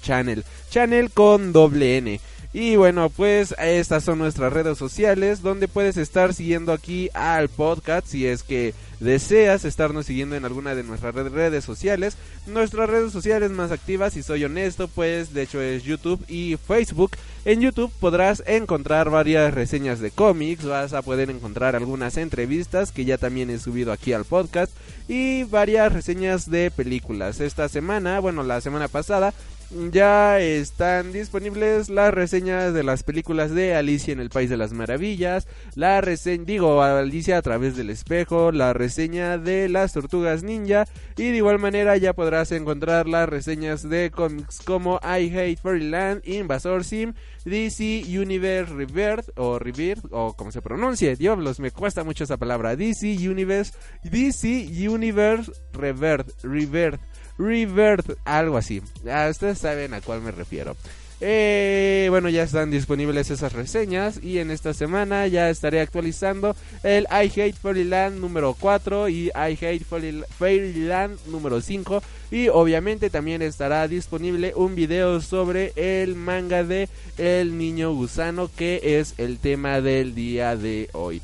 [0.00, 2.18] channel channel con doble n
[2.58, 8.08] y bueno, pues estas son nuestras redes sociales donde puedes estar siguiendo aquí al podcast
[8.08, 12.16] si es que deseas estarnos siguiendo en alguna de nuestras redes sociales.
[12.48, 17.12] Nuestras redes sociales más activas, si soy honesto, pues de hecho es YouTube y Facebook.
[17.44, 23.04] En YouTube podrás encontrar varias reseñas de cómics, vas a poder encontrar algunas entrevistas que
[23.04, 24.72] ya también he subido aquí al podcast
[25.06, 27.38] y varias reseñas de películas.
[27.38, 29.32] Esta semana, bueno, la semana pasada
[29.70, 34.72] ya están disponibles las reseñas de las películas de Alicia en el País de las
[34.72, 40.86] Maravillas, la reseña, digo, Alicia a través del espejo, la reseña de las Tortugas Ninja
[41.16, 46.26] y de igual manera ya podrás encontrar las reseñas de cómics como I Hate Fairyland,
[46.26, 47.12] Invasor Sim,
[47.44, 52.74] DC Universe Rebirth o Rebirth o como se pronuncie, diablos, me cuesta mucho esa palabra,
[52.76, 53.72] DC Universe,
[54.04, 57.00] DC Universe Rebirth, Rebirth.
[57.38, 58.82] Rebirth, algo así.
[59.30, 60.76] Ustedes saben a cuál me refiero.
[61.20, 66.54] Eh, bueno, ya están disponibles esas reseñas y en esta semana ya estaré actualizando
[66.84, 73.42] el I Hate Fairyland número 4 y I Hate Fairyland número 5 y obviamente también
[73.42, 79.80] estará disponible un video sobre el manga de El Niño Gusano que es el tema
[79.80, 81.20] del día de hoy.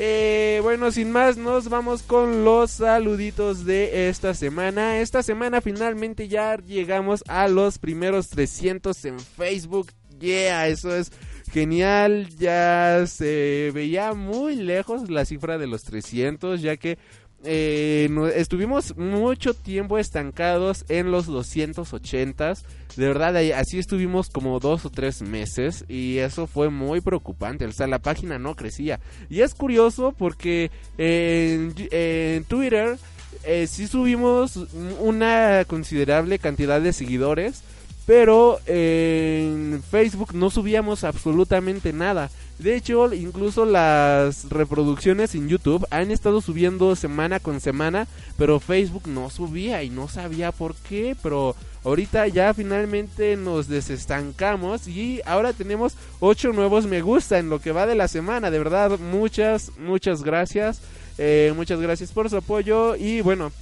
[0.00, 5.00] Eh, bueno, sin más, nos vamos con los saluditos de esta semana.
[5.00, 9.88] Esta semana finalmente ya llegamos a los primeros 300 en Facebook.
[10.20, 11.10] Yeah, eso es
[11.50, 12.28] genial.
[12.38, 16.96] Ya se veía muy lejos la cifra de los 300, ya que
[17.44, 22.54] eh, estuvimos mucho tiempo estancados en los 280.
[22.96, 27.66] De verdad, así estuvimos como dos o tres meses y eso fue muy preocupante.
[27.66, 28.98] O sea, la página no crecía.
[29.30, 32.98] Y es curioso porque en, en Twitter
[33.44, 34.56] eh, sí subimos
[35.00, 37.62] una considerable cantidad de seguidores.
[38.04, 42.30] Pero en Facebook no subíamos absolutamente nada.
[42.58, 49.06] De hecho, incluso las reproducciones en YouTube han estado subiendo semana con semana, pero Facebook
[49.06, 51.54] no subía y no sabía por qué, pero
[51.84, 57.70] ahorita ya finalmente nos desestancamos y ahora tenemos 8 nuevos me gusta en lo que
[57.70, 60.80] va de la semana, de verdad, muchas, muchas gracias,
[61.16, 63.52] eh, muchas gracias por su apoyo y bueno,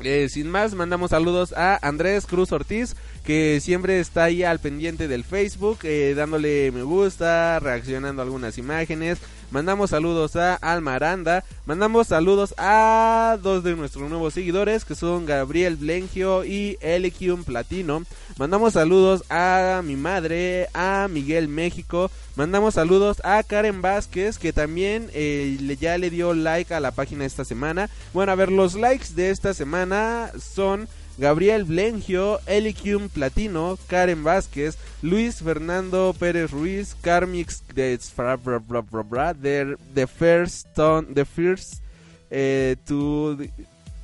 [0.00, 5.08] eh, sin más, mandamos saludos a Andrés Cruz Ortiz, que siempre está ahí al pendiente
[5.08, 9.18] del Facebook, eh, dándole me gusta, reaccionando a algunas imágenes.
[9.50, 15.24] Mandamos saludos a Alma Aranda, mandamos saludos a dos de nuestros nuevos seguidores, que son
[15.24, 18.02] Gabriel Blengio y Elequium Platino.
[18.38, 22.10] Mandamos saludos a mi madre, a Miguel México.
[22.34, 27.24] Mandamos saludos a Karen Vázquez, que también eh, ya le dio like a la página
[27.24, 27.88] esta semana.
[28.12, 30.88] Bueno, a ver, los likes de esta semana son
[31.18, 40.66] Gabriel Blengio, Eliquium Platino, Karen Vázquez, Luis Fernando Pérez Ruiz, Carmix de the, the first
[40.74, 41.82] ton, the first
[42.30, 43.48] to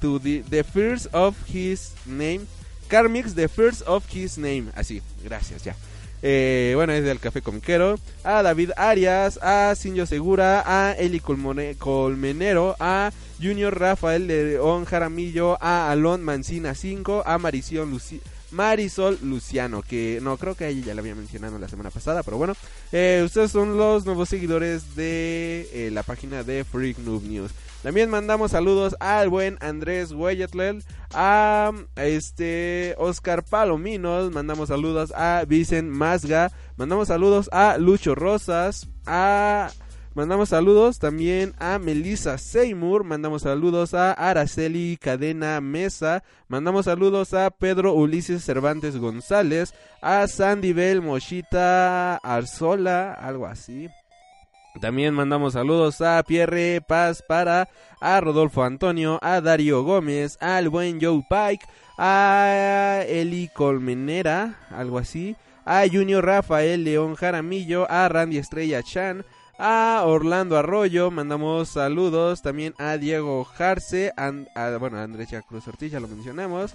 [0.00, 2.46] to the, the first of his name,
[2.88, 5.74] Carmix the first of his name, así, gracias ya.
[6.22, 7.98] Eh, bueno, es del Café Comiquero.
[8.24, 13.10] A David Arias, a Sinjo Segura, a Eli Colmenero, a
[13.42, 20.68] Junior Rafael León Jaramillo, a Alon Mancina 5, a Marisol Luciano, que no creo que
[20.68, 22.54] ella ya la había mencionado la semana pasada, pero bueno,
[22.92, 27.50] eh, ustedes son los nuevos seguidores de eh, la página de Freak Noob News.
[27.82, 35.90] También mandamos saludos al buen Andrés Hueyatlel, a este Oscar Palominos, mandamos saludos a Vicen
[35.90, 39.70] Mazga, mandamos saludos a Lucho Rosas, a
[40.14, 47.48] Mandamos saludos también a Melissa Seymour, mandamos saludos a Araceli Cadena Mesa, mandamos saludos a
[47.48, 53.88] Pedro Ulises Cervantes González, a Sandy Bell Mochita Arzola, algo así.
[54.80, 57.68] También mandamos saludos a Pierre Paz para,
[58.00, 61.66] a Rodolfo Antonio, a Darío Gómez, al buen Joe Pike,
[61.98, 69.24] a Eli Colmenera, algo así, a Junior Rafael León Jaramillo, a Randy Estrella Chan,
[69.58, 75.68] a Orlando Arroyo, mandamos saludos también a Diego Jarce, an- a, bueno, a Andrés Cruz
[75.68, 76.74] Ortiz, ya lo mencionamos.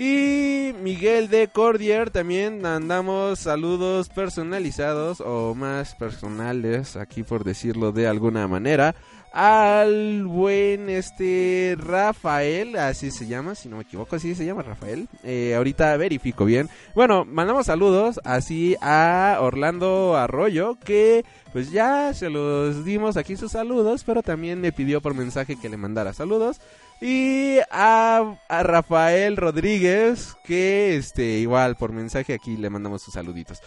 [0.00, 8.06] Y Miguel de Cordier también mandamos saludos personalizados o más personales, aquí por decirlo de
[8.06, 8.94] alguna manera,
[9.40, 15.06] al buen este Rafael, así se llama, si no me equivoco, así se llama Rafael.
[15.22, 16.68] Eh, ahorita verifico bien.
[16.92, 23.52] Bueno, mandamos saludos así a Orlando Arroyo, que pues ya se los dimos aquí sus
[23.52, 26.60] saludos, pero también me pidió por mensaje que le mandara saludos.
[27.00, 33.60] Y a, a Rafael Rodríguez, que este igual por mensaje aquí le mandamos sus saluditos.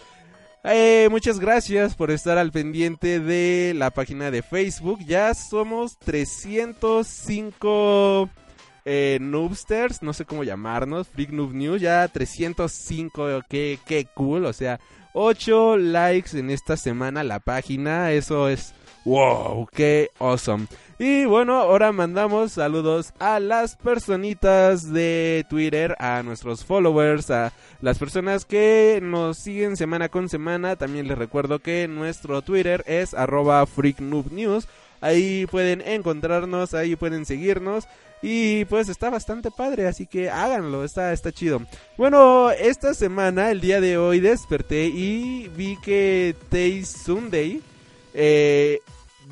[0.64, 5.00] Eh, muchas gracias por estar al pendiente de la página de Facebook.
[5.04, 8.30] Ya somos 305
[8.84, 14.52] eh, Noobsters, no sé cómo llamarnos, Freak Noob News, ya 305, qué, qué cool, o
[14.52, 14.78] sea,
[15.14, 18.72] 8 likes en esta semana la página, eso es
[19.04, 20.68] wow, qué awesome.
[21.04, 27.98] Y bueno, ahora mandamos saludos a las personitas de Twitter, a nuestros followers, a las
[27.98, 30.76] personas que nos siguen semana con semana.
[30.76, 34.68] También les recuerdo que nuestro Twitter es arroba freaknoobnews.
[35.00, 37.88] Ahí pueden encontrarnos, ahí pueden seguirnos.
[38.22, 41.62] Y pues está bastante padre, así que háganlo, está, está chido.
[41.98, 47.60] Bueno, esta semana, el día de hoy, desperté y vi que Tay Sunday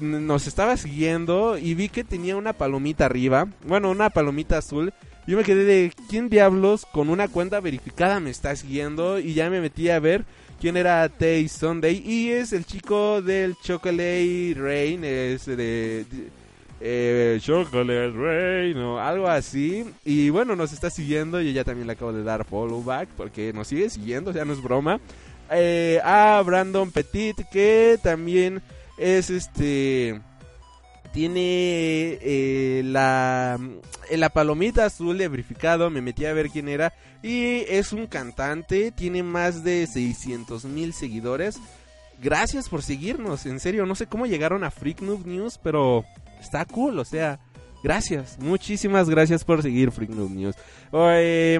[0.01, 4.93] nos estaba siguiendo y vi que tenía una palomita arriba, bueno, una palomita azul.
[5.27, 9.51] Yo me quedé de quién diablos con una cuenta verificada me está siguiendo y ya
[9.51, 10.25] me metí a ver
[10.61, 16.05] quién era Tay Sunday y es el chico del Chocolate Rain, es de,
[16.81, 19.85] eh, Chocolate Rain o algo así.
[20.05, 21.41] Y bueno, nos está siguiendo.
[21.41, 24.45] Yo ya también le acabo de dar follow back porque nos sigue siguiendo, o sea,
[24.45, 25.01] no es broma.
[25.51, 28.63] Eh, a Brandon Petit, que también
[29.01, 30.21] es este.
[31.13, 33.59] Tiene eh, la,
[34.09, 35.91] eh, la palomita azul de verificado.
[35.91, 36.93] Me metí a ver quién era.
[37.23, 38.93] Y es un cantante.
[38.93, 41.59] Tiene más de 600 mil seguidores.
[42.23, 43.45] Gracias por seguirnos.
[43.47, 46.05] En serio, no sé cómo llegaron a Freak News, pero
[46.39, 47.01] está cool.
[47.01, 47.41] O sea,
[47.83, 48.39] gracias.
[48.39, 50.55] Muchísimas gracias por seguir Freak News.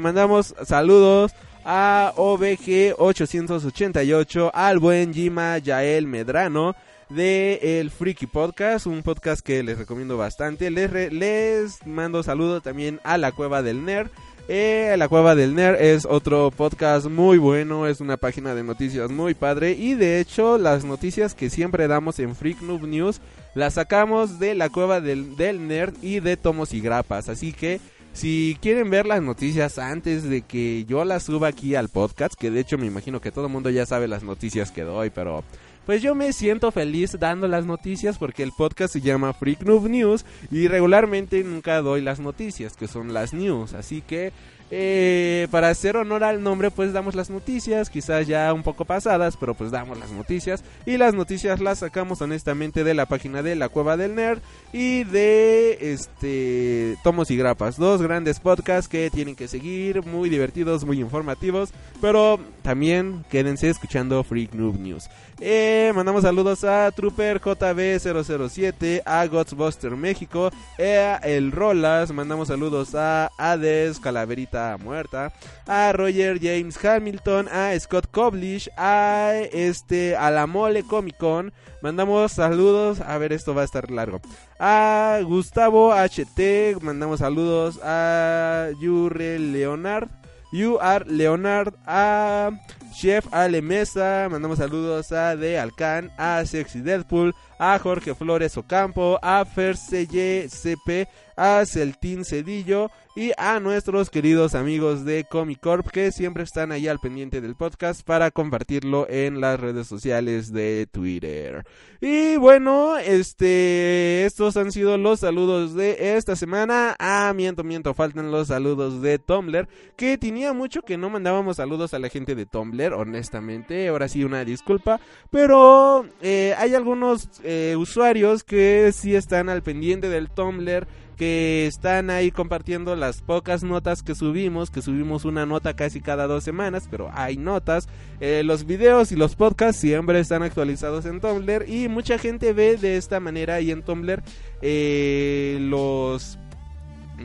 [0.01, 1.33] Mandamos saludos
[1.65, 6.77] a OBG888, al buen Jima Yael Medrano
[7.11, 10.71] de el Freaky Podcast, un podcast que les recomiendo bastante.
[10.71, 14.11] Les, mando saludos también a la Cueva del Nerd.
[14.49, 19.11] Eh, la Cueva del Nerd es otro podcast muy bueno, es una página de noticias
[19.11, 23.21] muy padre y de hecho las noticias que siempre damos en Freak Noob News
[23.55, 27.81] las sacamos de la Cueva del, del Nerd y de Tomos y Grapas, así que
[28.13, 32.51] si quieren ver las noticias antes de que yo las suba aquí al podcast, que
[32.51, 35.45] de hecho me imagino que todo el mundo ya sabe las noticias que doy, pero
[35.87, 39.89] pues yo me siento feliz dando las noticias porque el podcast se llama Freak Noob
[39.89, 44.33] News y regularmente nunca doy las noticias, que son las news, así que
[44.71, 49.37] eh, para hacer honor al nombre pues damos las noticias, quizás ya un poco pasadas,
[49.37, 53.57] pero pues damos las noticias y las noticias las sacamos honestamente de la página de
[53.57, 54.41] la Cueva del Nerd
[54.73, 60.85] y de este Tomos y Grapas, dos grandes podcasts que tienen que seguir, muy divertidos,
[60.85, 65.09] muy informativos, pero también quédense escuchando Freak Noob News.
[65.43, 72.95] Eh, mandamos saludos a Trooper JB007, a Ghostbuster México, eh, a El Rolas, mandamos saludos
[72.95, 75.33] a Hades, Calaverita Muerta,
[75.67, 81.53] a Roger James Hamilton, a Scott Coblish, a este a la Mole Comic Con,
[81.83, 84.21] mandamos saludos, a ver esto va a estar largo.
[84.59, 90.09] A Gustavo HT, mandamos saludos a Yure Leonard,
[90.53, 92.51] You are Leonard, a
[92.93, 99.19] Chef Ale Mesa, mandamos saludos a De Alcan, a Sexy Deadpool, a Jorge Flores Ocampo,
[99.21, 106.13] a Ferseye CP, a Celtín Cedillo y a nuestros queridos amigos de Comic Corp que
[106.13, 111.65] siempre están ahí al pendiente del podcast para compartirlo en las redes sociales de Twitter.
[112.01, 116.95] Y bueno, este estos han sido los saludos de esta semana.
[116.99, 121.93] Ah, miento, miento, faltan los saludos de Tumblr, que tenía mucho que no mandábamos saludos
[121.93, 125.01] a la gente de Tumblr, honestamente, ahora sí una disculpa,
[125.31, 132.09] pero eh, hay algunos eh, usuarios que sí están al pendiente del Tumblr que están
[132.09, 136.87] ahí compartiendo las pocas notas que subimos, que subimos una nota casi cada dos semanas,
[136.89, 137.89] pero hay notas.
[138.21, 142.77] Eh, los videos y los podcasts siempre están actualizados en Tumblr y mucha gente ve
[142.77, 144.23] de esta manera ahí en Tumblr
[144.63, 146.39] eh, los...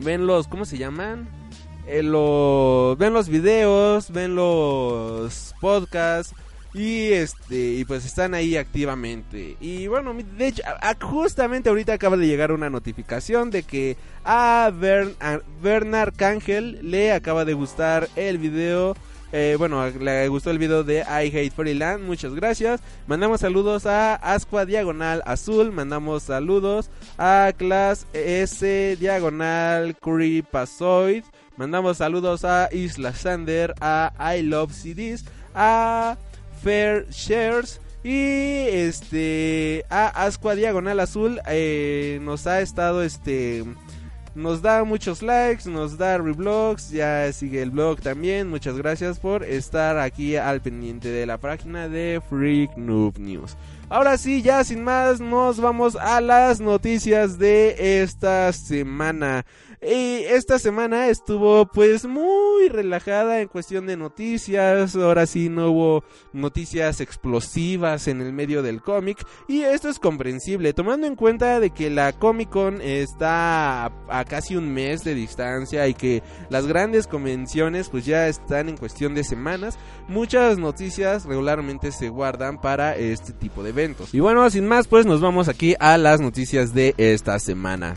[0.04, 0.48] ven los...
[0.48, 1.30] ¿cómo se llaman?
[1.88, 6.34] Eh, lo, ven los videos, ven los podcasts
[6.76, 9.56] y este y pues están ahí activamente.
[9.62, 10.62] Y bueno, de hecho,
[11.02, 17.14] justamente ahorita acaba de llegar una notificación de que a, Bern, a Bernard Cángel le
[17.14, 18.96] acaba de gustar el video.
[19.32, 22.04] eh, bueno, le gustó el video de I Hate Fairyland.
[22.04, 22.82] Muchas gracias.
[23.08, 25.72] Mandamos saludos a Asqua Diagonal Azul.
[25.72, 31.24] Mandamos saludos a Class S Diagonal Creepazoid.
[31.56, 36.18] Mandamos saludos a Isla Sander, a I Love CDs, a
[36.64, 43.64] Fair Shares y este a Asqua Diagonal Azul eh, nos ha estado este
[44.36, 48.50] nos da muchos likes, nos da reblogs, ya sigue el blog también.
[48.50, 53.56] Muchas gracias por estar aquí al pendiente de la página de Freak Noob News.
[53.88, 59.46] Ahora sí, ya sin más, nos vamos a las noticias de esta semana.
[59.82, 64.96] Y esta semana estuvo pues muy relajada en cuestión de noticias.
[64.96, 66.04] Ahora sí no hubo
[66.34, 69.26] noticias explosivas en el medio del cómic.
[69.48, 74.56] Y esto es comprensible, tomando en cuenta de que la Comic Con está a, casi
[74.56, 79.24] un mes de distancia y que las grandes convenciones pues ya están en cuestión de
[79.24, 79.78] semanas.
[80.08, 84.14] Muchas noticias regularmente se guardan para este tipo de eventos.
[84.14, 87.96] Y bueno, sin más pues nos vamos aquí a las noticias de esta semana.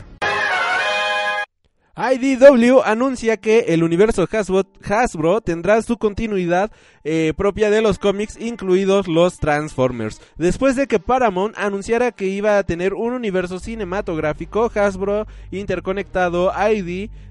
[1.99, 6.71] IDW anuncia que el universo Hasbro, Hasbro tendrá su continuidad
[7.03, 10.21] eh, propia de los cómics, incluidos los Transformers.
[10.37, 16.53] Después de que Paramount anunciara que iba a tener un universo cinematográfico, Hasbro interconectado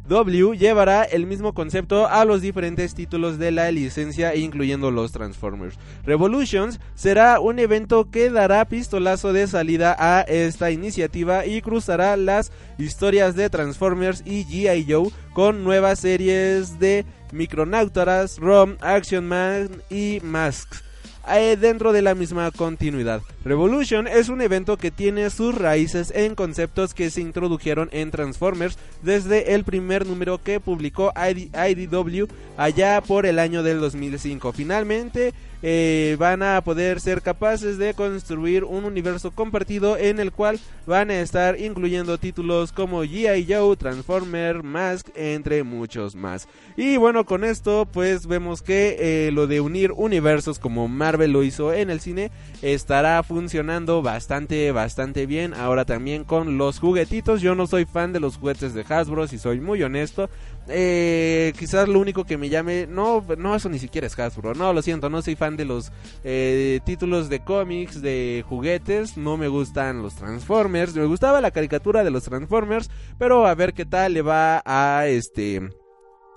[0.09, 5.79] IDW llevará el mismo concepto a los diferentes títulos de la licencia, incluyendo los Transformers.
[6.05, 12.53] Revolutions será un evento que dará pistolazo de salida a esta iniciativa y cruzará las
[12.79, 14.87] historias de Transformers y G.I.
[14.89, 20.88] Joe con nuevas series de Micronautas, ROM, Action Man y Masks
[21.37, 23.23] eh, dentro de la misma continuidad.
[23.45, 28.79] Revolution es un evento que tiene sus raíces en conceptos que se introdujeron en Transformers
[29.03, 34.53] desde el primer número que publicó ID IDW allá por el año del 2005.
[34.53, 40.61] Finalmente eh, van a poder ser capaces de construir un universo compartido en el cual
[40.87, 43.47] van a estar incluyendo títulos como G.I.
[43.53, 46.49] Joe, Transformer, Mask, entre muchos más.
[46.77, 51.43] Y bueno, con esto pues vemos que eh, lo de unir universos como Marvel lo
[51.43, 52.31] hizo en el cine
[52.63, 55.55] estará funcionando bastante, bastante bien.
[55.55, 57.41] Ahora también con los juguetitos.
[57.41, 60.29] Yo no soy fan de los juguetes de Hasbro, si soy muy honesto.
[60.69, 64.55] Eh, quizás lo único que me llame, no, no, eso ni siquiera es Hasbro.
[64.55, 65.93] No, lo siento, no soy fan de los
[66.25, 69.17] eh, títulos de cómics, de juguetes.
[69.17, 70.95] No me gustan los Transformers.
[70.95, 75.07] Me gustaba la caricatura de los Transformers, pero a ver qué tal le va a
[75.07, 75.71] este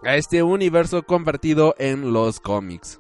[0.03, 3.00] a este universo compartido en los cómics.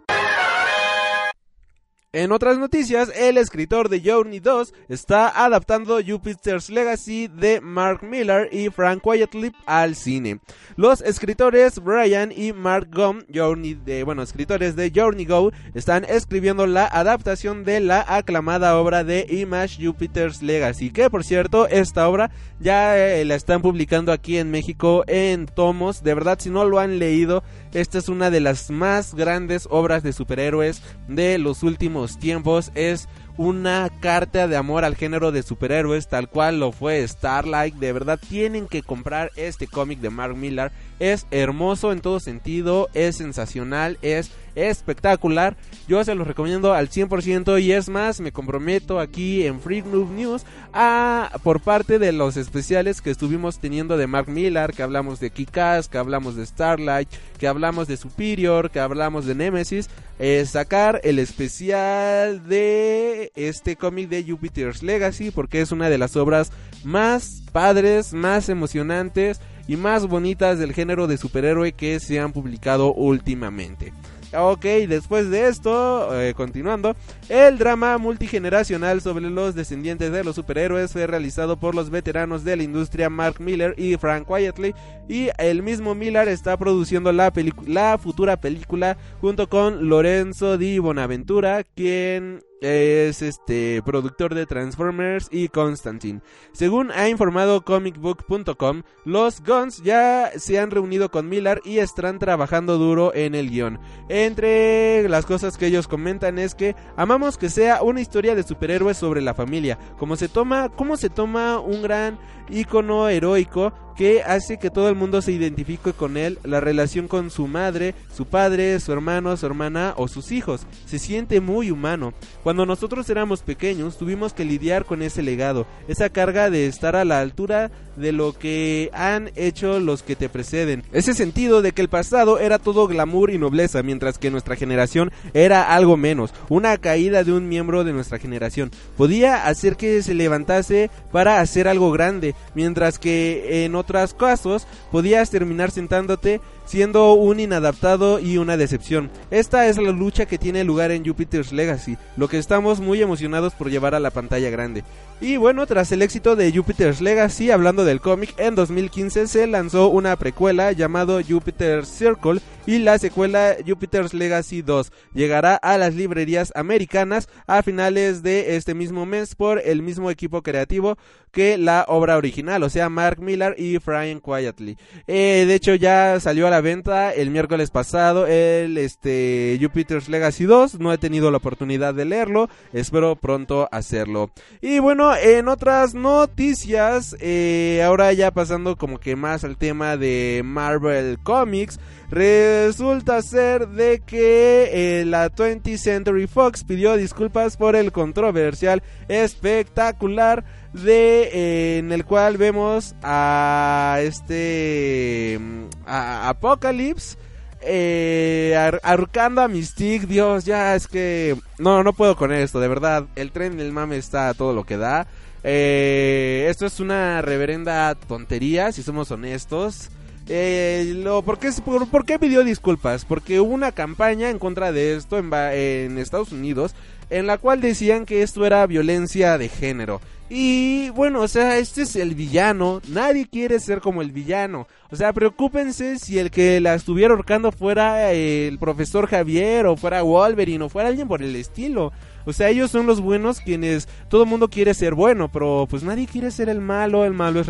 [2.13, 8.49] En otras noticias, el escritor de Journey 2 está adaptando Jupiter's Legacy de Mark Miller
[8.51, 10.41] y Frank Quitely al cine.
[10.75, 16.67] Los escritores Brian y Mark Gum, Journey de, bueno, escritores de Journey Go, están escribiendo
[16.67, 22.29] la adaptación de la aclamada obra de Image Jupiter's Legacy, que por cierto, esta obra
[22.59, 26.03] ya eh, la están publicando aquí en México en tomos.
[26.03, 27.41] De verdad, si no lo han leído,
[27.73, 32.71] esta es una de las más grandes obras de superhéroes de los últimos tiempos.
[32.75, 37.75] Es una carta de amor al género de superhéroes, tal cual lo fue Starlight.
[37.75, 40.71] De verdad, tienen que comprar este cómic de Mark Millar.
[41.01, 45.57] Es hermoso en todo sentido, es sensacional, es espectacular.
[45.87, 50.11] Yo se los recomiendo al 100% y es más, me comprometo aquí en Free Noob
[50.11, 50.43] News
[50.73, 55.31] a por parte de los especiales que estuvimos teniendo de Mark Millar, que hablamos de
[55.31, 59.89] Kikas, que hablamos de Starlight, que hablamos de Superior, que hablamos de Nemesis,
[60.19, 66.15] eh, sacar el especial de este cómic de Jupiter's Legacy porque es una de las
[66.15, 66.51] obras
[66.83, 72.93] más padres, más emocionantes y más bonitas del género de superhéroe que se han publicado
[72.93, 73.93] últimamente.
[74.33, 76.95] Ok, después de esto, eh, continuando,
[77.27, 82.55] el drama multigeneracional sobre los descendientes de los superhéroes fue realizado por los veteranos de
[82.55, 84.73] la industria Mark Miller y Frank Quietly
[85.09, 87.33] y el mismo Miller está produciendo la,
[87.67, 95.49] la futura película junto con Lorenzo Di Bonaventura, quien es este productor de Transformers y
[95.49, 96.21] Constantine.
[96.53, 102.77] Según ha informado comicbook.com, los Guns ya se han reunido con Miller y están trabajando
[102.77, 103.79] duro en el guion.
[104.09, 108.97] Entre las cosas que ellos comentan es que amamos que sea una historia de superhéroes
[108.97, 112.19] sobre la familia, como se toma, cómo se toma un gran
[112.51, 117.29] icono heroico que hace que todo el mundo se identifique con él, la relación con
[117.29, 120.65] su madre, su padre, su hermano, su hermana o sus hijos.
[120.85, 122.13] Se siente muy humano.
[122.43, 127.05] Cuando nosotros éramos pequeños tuvimos que lidiar con ese legado, esa carga de estar a
[127.05, 130.83] la altura de lo que han hecho los que te preceden.
[130.93, 135.11] Ese sentido de que el pasado era todo glamour y nobleza, mientras que nuestra generación
[135.33, 138.71] era algo menos, una caída de un miembro de nuestra generación.
[138.97, 145.29] Podía hacer que se levantase para hacer algo grande, mientras que en otros casos podías
[145.29, 149.11] terminar sentándote siendo un inadaptado y una decepción.
[149.29, 153.53] Esta es la lucha que tiene lugar en Jupiter's Legacy, lo que estamos muy emocionados
[153.53, 154.85] por llevar a la pantalla grande.
[155.19, 159.89] Y bueno, tras el éxito de Jupiter's Legacy, hablando del cómic, en 2015 se lanzó
[159.89, 166.53] una precuela llamado Jupiter's Circle y la secuela Jupiter's Legacy 2 llegará a las librerías
[166.55, 170.97] americanas a finales de este mismo mes por el mismo equipo creativo
[171.31, 174.77] que la obra original, o sea, Mark Millar y Brian Quietly.
[175.07, 180.45] Eh, de hecho, ya salió a la venta el miércoles pasado el este Jupiter's Legacy
[180.45, 180.79] 2.
[180.79, 184.31] No he tenido la oportunidad de leerlo, espero pronto hacerlo.
[184.61, 190.41] Y bueno, en otras noticias, eh, ahora ya pasando como que más al tema de
[190.43, 191.79] Marvel Comics.
[192.11, 200.43] Resulta ser de que eh, la 20th Century Fox pidió disculpas por el controversial espectacular
[200.73, 205.39] de eh, en el cual vemos a este
[205.85, 207.17] a Apocalypse
[207.63, 213.31] eh, a Mystique, Dios, ya es que no no puedo con esto, de verdad, el
[213.31, 215.07] tren del mame está a todo lo que da.
[215.43, 219.89] Eh, esto es una reverenda tontería, si somos honestos.
[220.27, 223.05] Eh, lo, ¿por, qué, por, qué pidió disculpas?
[223.05, 226.73] Porque hubo una campaña en contra de esto en Estados Unidos
[227.09, 229.99] en la cual decían que esto era violencia de género.
[230.33, 232.81] Y bueno, o sea, este es el villano.
[232.87, 234.65] Nadie quiere ser como el villano.
[234.89, 240.03] O sea, preocúpense si el que la estuviera ahorcando fuera el profesor Javier o fuera
[240.03, 241.91] Wolverine o fuera alguien por el estilo.
[242.25, 245.83] O sea, ellos son los buenos quienes todo el mundo quiere ser bueno, pero pues
[245.83, 247.03] nadie quiere ser el malo.
[247.03, 247.47] El malo es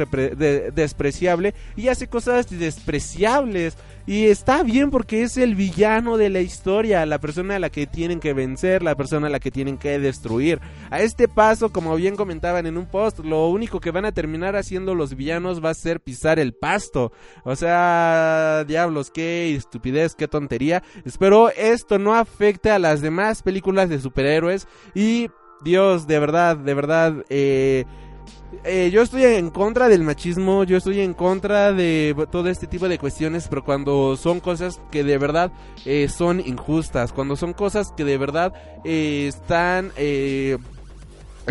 [0.74, 3.78] despreciable y hace cosas despreciables.
[4.06, 7.88] Y está bien porque es el villano de la historia, la persona a la que
[7.88, 10.60] tienen que vencer, la persona a la que tienen que destruir.
[10.90, 14.56] A este paso, como bien comentaban en un post, lo único que van a terminar
[14.56, 17.12] haciendo los villanos va a ser pisar el pasto.
[17.44, 20.84] O sea, diablos, qué estupidez, qué tontería.
[21.06, 25.30] Espero esto no afecte a las demás películas de superhéroes y
[25.64, 27.86] Dios, de verdad, de verdad, eh,
[28.64, 32.90] eh, yo estoy en contra del machismo, yo estoy en contra de todo este tipo
[32.90, 35.52] de cuestiones, pero cuando son cosas que de verdad
[35.86, 38.54] eh, son injustas, cuando son cosas que de verdad
[38.84, 39.92] eh, están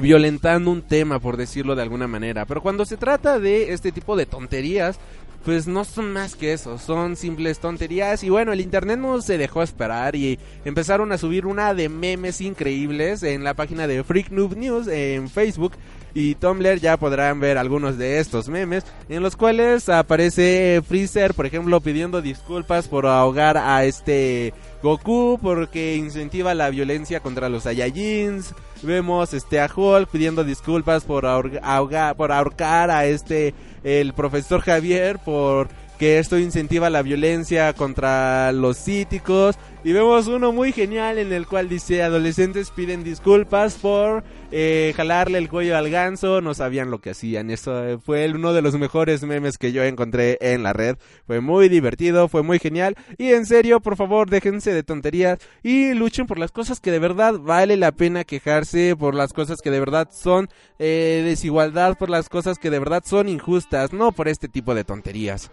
[0.01, 4.15] violentando un tema, por decirlo de alguna manera, pero cuando se trata de este tipo
[4.15, 5.01] de tonterías,
[5.45, 8.23] pues no son más que eso, son simples tonterías.
[8.23, 12.43] Y bueno, el internet no se dejó esperar y empezaron a subir una de memes
[12.43, 15.73] increíbles en la página de Freak Noob News en Facebook
[16.15, 21.47] y Tumblr ya podrán ver algunos de estos memes en los cuales aparece Freezer, por
[21.47, 28.55] ejemplo, pidiendo disculpas por ahogar a este Goku porque incentiva la violencia contra los Saiyajins.
[28.83, 35.19] Vemos este a Hulk pidiendo disculpas por ahogar, por ahorcar a este el profesor Javier
[35.19, 35.69] por
[36.01, 39.59] que esto incentiva la violencia contra los cíticos.
[39.85, 45.37] Y vemos uno muy genial en el cual dice adolescentes piden disculpas por eh, jalarle
[45.37, 47.51] el cuello al ganso, no sabían lo que hacían.
[47.51, 50.97] Eso fue uno de los mejores memes que yo encontré en la red.
[51.27, 52.97] Fue muy divertido, fue muy genial.
[53.19, 56.99] Y en serio, por favor, déjense de tonterías y luchen por las cosas que de
[56.99, 62.09] verdad vale la pena quejarse, por las cosas que de verdad son eh, desigualdad, por
[62.09, 65.51] las cosas que de verdad son injustas, no por este tipo de tonterías.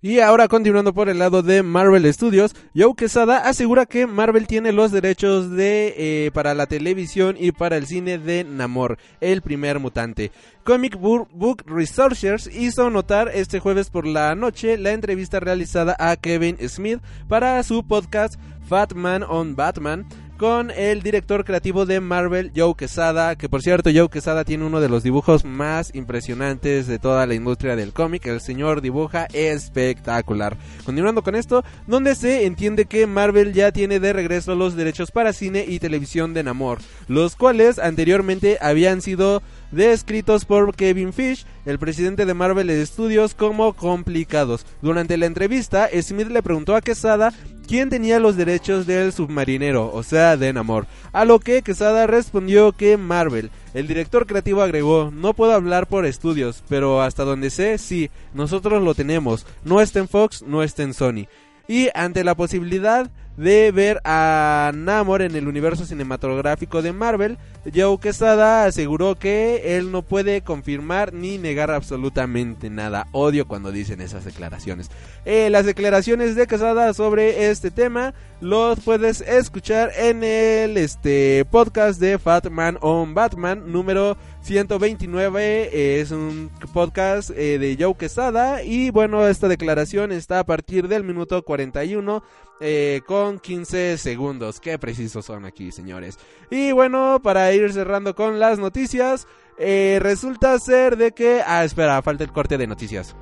[0.00, 4.70] Y ahora continuando por el lado de Marvel Studios, Joe Quesada asegura que Marvel tiene
[4.70, 9.80] los derechos de eh, para la televisión y para el cine de Namor, el primer
[9.80, 10.30] mutante.
[10.62, 16.56] Comic Book Researchers hizo notar este jueves por la noche la entrevista realizada a Kevin
[16.68, 20.06] Smith para su podcast Fat Man on Batman
[20.38, 24.80] con el director creativo de Marvel, Joe Quesada, que por cierto Joe Quesada tiene uno
[24.80, 30.56] de los dibujos más impresionantes de toda la industria del cómic, el señor dibuja espectacular.
[30.84, 35.32] Continuando con esto, donde se entiende que Marvel ya tiene de regreso los derechos para
[35.32, 41.80] cine y televisión de Namor, los cuales anteriormente habían sido descritos por Kevin Fish, el
[41.80, 44.64] presidente de Marvel Studios, como complicados.
[44.82, 47.32] Durante la entrevista, Smith le preguntó a Quesada
[47.68, 50.86] quién tenía los derechos del submarinero, o sea, de Namor.
[51.12, 53.50] A lo que Quesada respondió que Marvel.
[53.74, 58.82] El director creativo agregó, no puedo hablar por estudios, pero hasta donde sé, sí, nosotros
[58.82, 59.46] lo tenemos.
[59.64, 61.26] No está en Fox, no está en Sony.
[61.68, 67.36] Y ante la posibilidad de ver a Namor en el universo cinematográfico de Marvel,
[67.74, 73.06] Joe Quesada aseguró que él no puede confirmar ni negar absolutamente nada.
[73.12, 74.90] Odio cuando dicen esas declaraciones.
[75.24, 82.00] Eh, las declaraciones de Quesada sobre este tema los puedes escuchar en el este podcast
[82.00, 88.90] de Fat Man on Batman número 129 es un podcast eh, de Joe Quesada y
[88.90, 92.22] bueno esta declaración está a partir del minuto 41
[92.60, 96.16] eh, con 15 segundos qué precisos son aquí señores
[96.48, 99.26] y bueno para ir cerrando con las noticias
[99.58, 103.16] eh, resulta ser de que ah espera falta el corte de noticias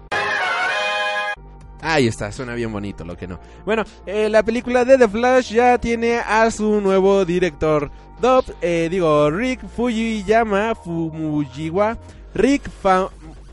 [1.82, 3.38] Ahí está, suena bien bonito, lo que no.
[3.64, 7.92] Bueno, eh, la película de The Flash ya tiene a su nuevo director.
[8.20, 11.96] Dub, eh, digo, Rick Fujiyama Fumujiwa.
[12.34, 13.08] Rick, Fa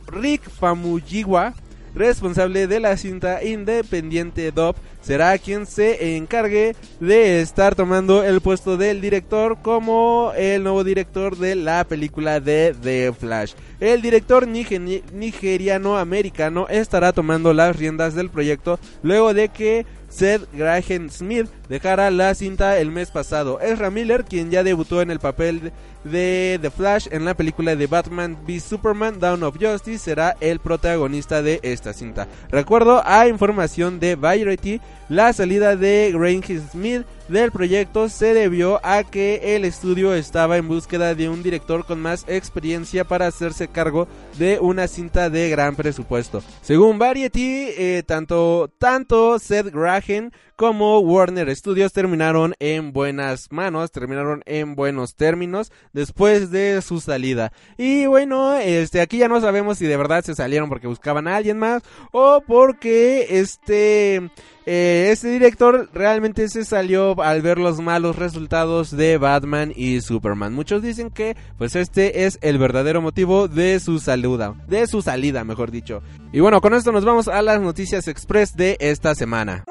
[0.08, 1.54] Rick Famuyiwa,
[1.96, 8.78] responsable de la cinta independiente Dub, será quien se encargue de estar tomando el puesto
[8.78, 13.54] del director como el nuevo director de la película de The Flash.
[13.80, 21.48] El director nigeriano-americano estará tomando las riendas del proyecto luego de que Seth Graham Smith
[21.70, 23.60] dejara la cinta el mes pasado.
[23.60, 25.72] Ezra Miller, quien ya debutó en el papel
[26.04, 30.60] de The Flash en la película de Batman v Superman Down of Justice, será el
[30.60, 32.28] protagonista de esta cinta.
[32.50, 39.04] Recuerdo a información de Variety, la salida de Graham Smith del proyecto se debió a
[39.04, 44.08] que el estudio estaba en búsqueda de un director con más experiencia para hacerse cargo
[44.38, 46.44] de una cinta de gran presupuesto.
[46.62, 54.44] Según Variety, eh, tanto, tanto Seth Graham como Warner Studios terminaron en buenas manos, terminaron
[54.46, 57.54] en buenos términos después de su salida.
[57.78, 61.36] Y bueno, este aquí ya no sabemos si de verdad se salieron porque buscaban a
[61.36, 64.32] alguien más o porque este
[64.66, 70.54] eh, este director realmente se salió al ver los malos resultados de Batman y Superman.
[70.54, 75.44] Muchos dicen que pues este es el verdadero motivo de su salida, de su salida,
[75.44, 76.02] mejor dicho.
[76.32, 79.66] Y bueno, con esto nos vamos a las noticias express de esta semana.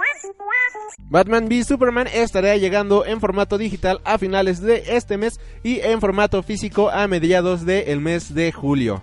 [0.99, 6.01] Batman v Superman estará llegando en formato digital a finales de este mes y en
[6.01, 9.03] formato físico a mediados del mes de julio.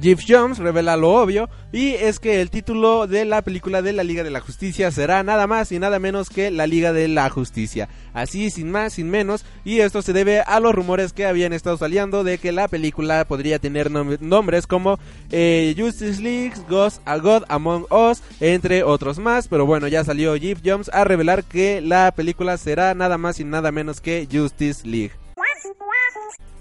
[0.00, 4.04] Jeff Jones revela lo obvio y es que el título de la película de la
[4.04, 7.28] Liga de la Justicia será nada más y nada menos que la Liga de la
[7.30, 7.88] Justicia.
[8.12, 11.76] Así, sin más, sin menos, y esto se debe a los rumores que habían estado
[11.76, 14.98] saliendo de que la película podría tener nombres como
[15.30, 20.36] eh, Justice League, Ghost, A God Among Us, entre otros más, pero bueno, ya salió
[20.36, 24.86] Jeff Jones a revelar que la película será nada más y nada menos que Justice
[24.86, 25.12] League.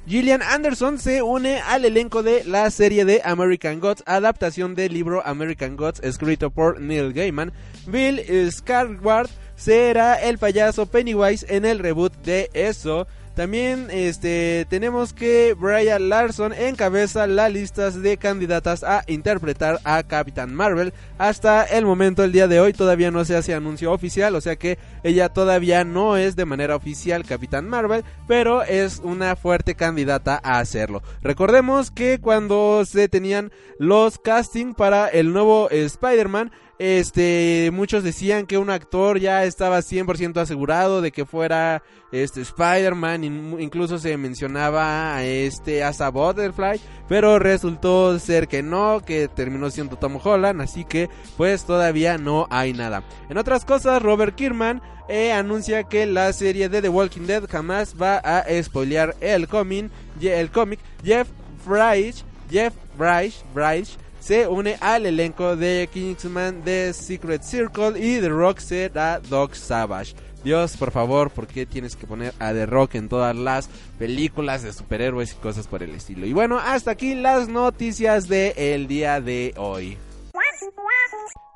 [0.08, 5.26] Gillian Anderson se une al elenco de la serie de American Gods, adaptación del libro
[5.26, 7.52] American Gods escrito por Neil Gaiman.
[7.88, 8.20] Bill
[8.52, 13.08] Skarsgård será el payaso Pennywise en el reboot de eso.
[13.36, 20.56] También este tenemos que Brian Larson encabeza la lista de candidatas a interpretar a Capitán
[20.56, 20.94] Marvel.
[21.18, 24.56] Hasta el momento, el día de hoy, todavía no se hace anuncio oficial, o sea
[24.56, 30.40] que ella todavía no es de manera oficial Capitán Marvel, pero es una fuerte candidata
[30.42, 31.04] a hacerlo.
[31.22, 38.58] Recordemos que cuando se tenían los casting para el nuevo Spider-Man, este, muchos decían que
[38.58, 43.24] un actor ya estaba 100% asegurado de que fuera este Spider-Man,
[43.60, 49.98] incluso se mencionaba a este Asa Butterfly, pero resultó ser que no, que terminó siendo
[49.98, 53.04] Tom Holland, así que pues todavía no hay nada.
[53.30, 57.96] En otras cosas, Robert Kierman eh, anuncia que la serie de The Walking Dead jamás
[58.02, 61.28] va a spoilear el cómic, el cómic Jeff
[61.66, 68.30] Bryce, Jeff Bryce, Bryce se une al elenco de Kingsman, The Secret Circle y The
[68.30, 70.16] Rock será Dog Savage.
[70.44, 74.64] Dios, por favor, ¿por qué tienes que poner a The Rock en todas las películas
[74.64, 76.26] de superhéroes y cosas por el estilo?
[76.26, 79.96] Y bueno, hasta aquí las noticias del el día de hoy.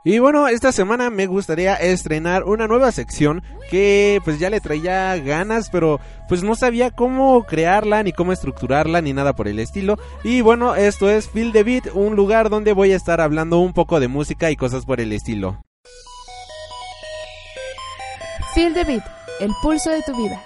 [0.05, 5.17] Y bueno, esta semana me gustaría estrenar una nueva sección que pues ya le traía
[5.17, 9.97] ganas, pero pues no sabía cómo crearla, ni cómo estructurarla, ni nada por el estilo.
[10.23, 13.73] Y bueno, esto es Feel the Beat, un lugar donde voy a estar hablando un
[13.73, 15.61] poco de música y cosas por el estilo.
[18.53, 19.03] Feel the Beat,
[19.41, 20.41] el pulso de tu vida.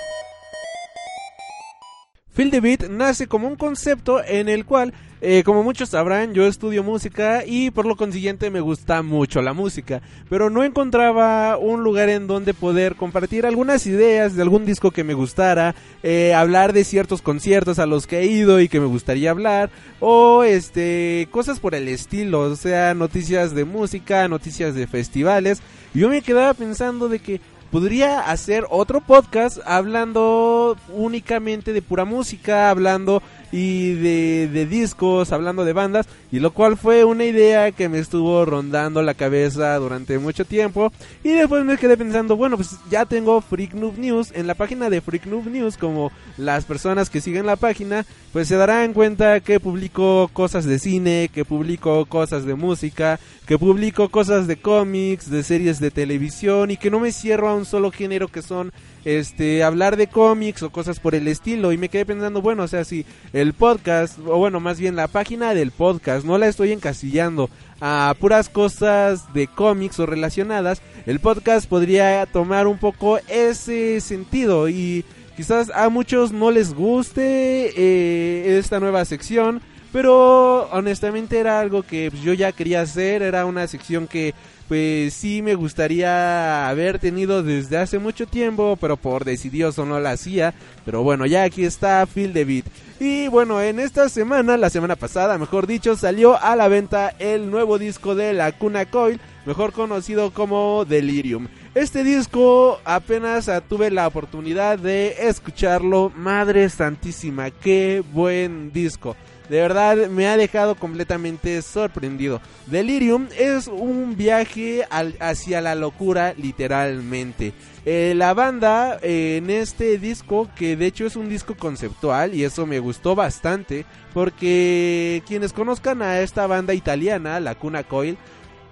[2.32, 6.46] Feel the Beat nace como un concepto en el cual, eh, como muchos sabrán, yo
[6.48, 11.82] estudio música y por lo consiguiente me gusta mucho la música, pero no encontraba un
[11.82, 16.74] lugar en donde poder compartir algunas ideas de algún disco que me gustara, eh, hablar
[16.74, 19.70] de ciertos conciertos a los que he ido y que me gustaría hablar,
[20.02, 25.62] o este, cosas por el estilo, o sea, noticias de música, noticias de festivales.
[25.94, 27.40] Yo me quedaba pensando de que
[27.72, 35.64] podría hacer otro podcast hablando únicamente de pura música, hablando y de, de, discos, hablando
[35.64, 40.18] de bandas, y lo cual fue una idea que me estuvo rondando la cabeza durante
[40.18, 40.92] mucho tiempo,
[41.24, 44.90] y después me quedé pensando, bueno, pues ya tengo Freak Noob News, en la página
[44.90, 49.40] de Freak Noob News, como las personas que siguen la página, pues se darán cuenta
[49.40, 55.30] que publico cosas de cine, que publico cosas de música, que publico cosas de cómics,
[55.30, 58.74] de series de televisión, y que no me cierro a un solo género que son
[59.06, 61.72] este hablar de cómics o cosas por el estilo.
[61.72, 65.08] Y me quedé pensando bueno o sea si el podcast o bueno más bien la
[65.08, 67.50] página del podcast no la estoy encasillando
[67.82, 74.70] a puras cosas de cómics o relacionadas el podcast podría tomar un poco ese sentido.
[74.70, 75.04] Y
[75.36, 79.62] quizás a muchos no les guste eh, esta nueva sección
[79.94, 84.34] pero honestamente era algo que pues, yo ya quería hacer, era una sección que
[84.68, 90.12] pues sí me gustaría haber tenido desde hace mucho tiempo, pero por decidioso no la
[90.12, 90.56] hacía.
[90.84, 92.66] Pero bueno, ya aquí está Phil Beat.
[93.00, 97.52] Y bueno, en esta semana, la semana pasada, mejor dicho, salió a la venta el
[97.52, 101.50] nuevo disco de la Cuna Coil, mejor conocido como Delirium.
[101.76, 106.12] Este disco apenas tuve la oportunidad de escucharlo.
[106.16, 109.16] Madre Santísima, qué buen disco.
[109.50, 112.42] De verdad me ha dejado completamente sorprendido.
[112.68, 114.86] Delirium es un viaje
[115.20, 117.54] hacia la locura literalmente.
[117.86, 122.46] Eh, la banda eh, en este disco, que de hecho es un disco conceptual y
[122.46, 128.18] eso me gustó bastante, porque quienes conozcan a esta banda italiana, la Cuna Coil,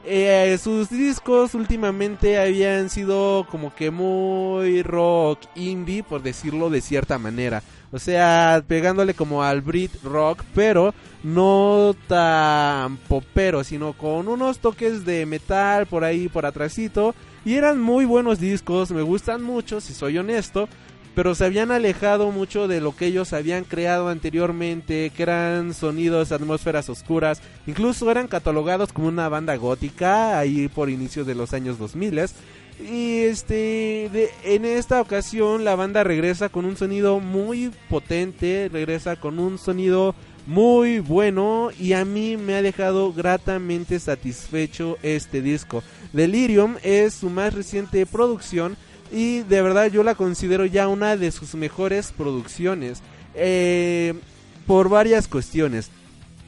[0.03, 7.19] eh, sus discos últimamente habían sido como que muy rock indie, por decirlo de cierta
[7.19, 7.62] manera.
[7.91, 15.06] O sea, pegándole como al Brit rock, pero no tan popero, sino con unos toques
[15.06, 17.13] de metal por ahí, por atrásito.
[17.43, 20.69] Y eran muy buenos discos, me gustan mucho, si soy honesto.
[21.13, 26.32] Pero se habían alejado mucho de lo que ellos habían creado anteriormente, que eran sonidos,
[26.32, 27.41] atmósferas oscuras.
[27.67, 32.30] Incluso eran catalogados como una banda gótica, ahí por inicios de los años 2000.
[32.81, 34.09] Y este,
[34.43, 40.15] en esta ocasión la banda regresa con un sonido muy potente, regresa con un sonido
[40.47, 45.83] muy bueno y a mí me ha dejado gratamente satisfecho este disco.
[46.13, 48.75] Delirium es su más reciente producción
[49.11, 53.01] y de verdad yo la considero ya una de sus mejores producciones
[53.35, 54.13] eh,
[54.65, 55.91] por varias cuestiones.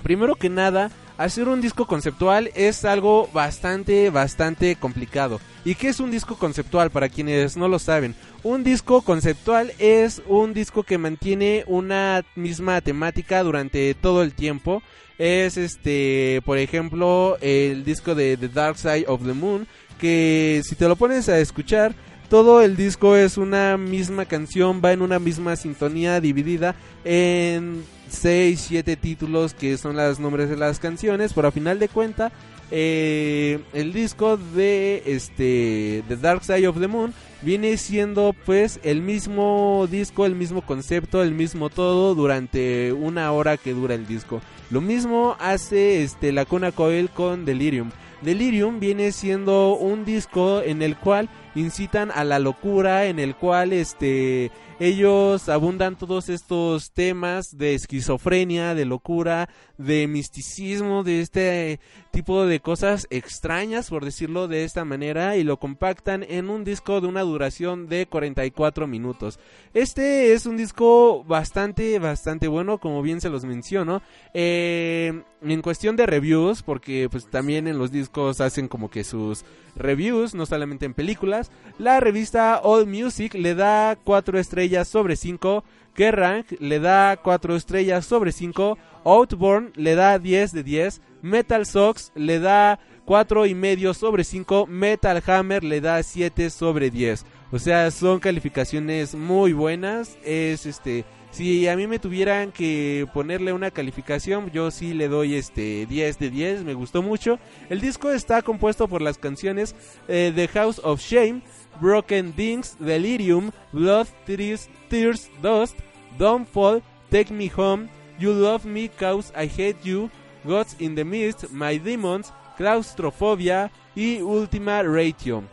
[0.02, 5.40] Primero que nada, hacer un disco conceptual es algo bastante, bastante complicado.
[5.66, 8.16] ¿Y qué es un disco conceptual para quienes no lo saben?
[8.44, 14.84] Un disco conceptual es un disco que mantiene una misma temática durante todo el tiempo.
[15.18, 19.68] Es este, por ejemplo, el disco de The Dark Side of the Moon,
[20.00, 21.96] que si te lo pones a escuchar,
[22.30, 28.66] todo el disco es una misma canción, va en una misma sintonía dividida en 6,
[28.68, 32.32] 7 títulos que son los nombres de las canciones, pero a final de cuenta
[32.72, 39.02] eh, el disco de este The Dark Side of the Moon viene siendo pues el
[39.02, 44.42] mismo disco, el mismo concepto, el mismo todo durante una hora que dura el disco.
[44.72, 47.92] Lo mismo hace este la Cuna Coil con Delirium.
[48.24, 53.74] Delirium viene siendo un disco en el cual incitan a la locura, en el cual
[53.74, 54.52] este
[54.84, 61.80] ellos abundan todos estos temas de esquizofrenia, de locura, de misticismo, de este
[62.12, 67.00] tipo de cosas extrañas, por decirlo de esta manera, y lo compactan en un disco
[67.00, 69.40] de una duración de 44 minutos.
[69.74, 74.02] Este es un disco bastante, bastante bueno, como bien se los menciono.
[74.34, 79.44] Eh, en cuestión de reviews, porque pues también en los discos hacen como que sus
[79.76, 85.64] reviews, no solamente en películas, la revista All Music le da 4 estrellas sobre 5,
[85.94, 92.12] Kerrang le da 4 estrellas sobre 5, Outborn le da 10 de 10, Metal Sox
[92.16, 97.26] le da 4 y medio sobre 5, Metal Hammer le da 7 sobre 10.
[97.52, 103.54] O sea, son calificaciones muy buenas, es este si a mí me tuvieran que ponerle
[103.54, 107.40] una calificación, yo sí le doy este 10 de 10, me gustó mucho.
[107.72, 109.76] El disco está compuesto por las canciones
[110.08, 111.42] eh, The House of Shame,
[111.80, 115.78] Broken Things, Delirium, Blood, Tears, Tears, Dust,
[116.18, 120.10] Don't Fall, Take Me Home, You Love Me Cause I Hate You,
[120.46, 125.44] Gods in the Mist, My Demons, Claustrophobia y Ultima Ratio.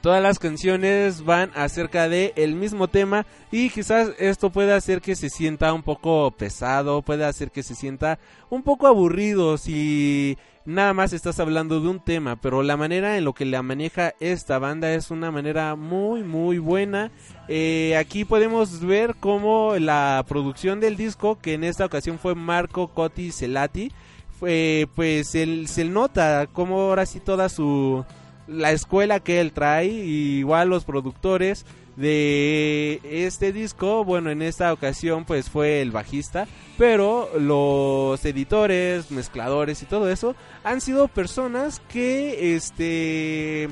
[0.00, 5.16] Todas las canciones van acerca de el mismo tema y quizás esto puede hacer que
[5.16, 10.92] se sienta un poco pesado, puede hacer que se sienta un poco aburrido si nada
[10.92, 14.58] más estás hablando de un tema, pero la manera en lo que la maneja esta
[14.58, 17.10] banda es una manera muy muy buena.
[17.48, 22.88] Eh, aquí podemos ver cómo la producción del disco, que en esta ocasión fue Marco
[22.88, 23.90] Cotti Celati,
[24.38, 28.04] fue, pues se nota como ahora sí toda su
[28.46, 31.64] la escuela que él trae, igual los productores
[31.98, 39.82] de este disco, bueno, en esta ocasión pues fue el bajista, pero los editores, mezcladores
[39.82, 43.68] y todo eso han sido personas que este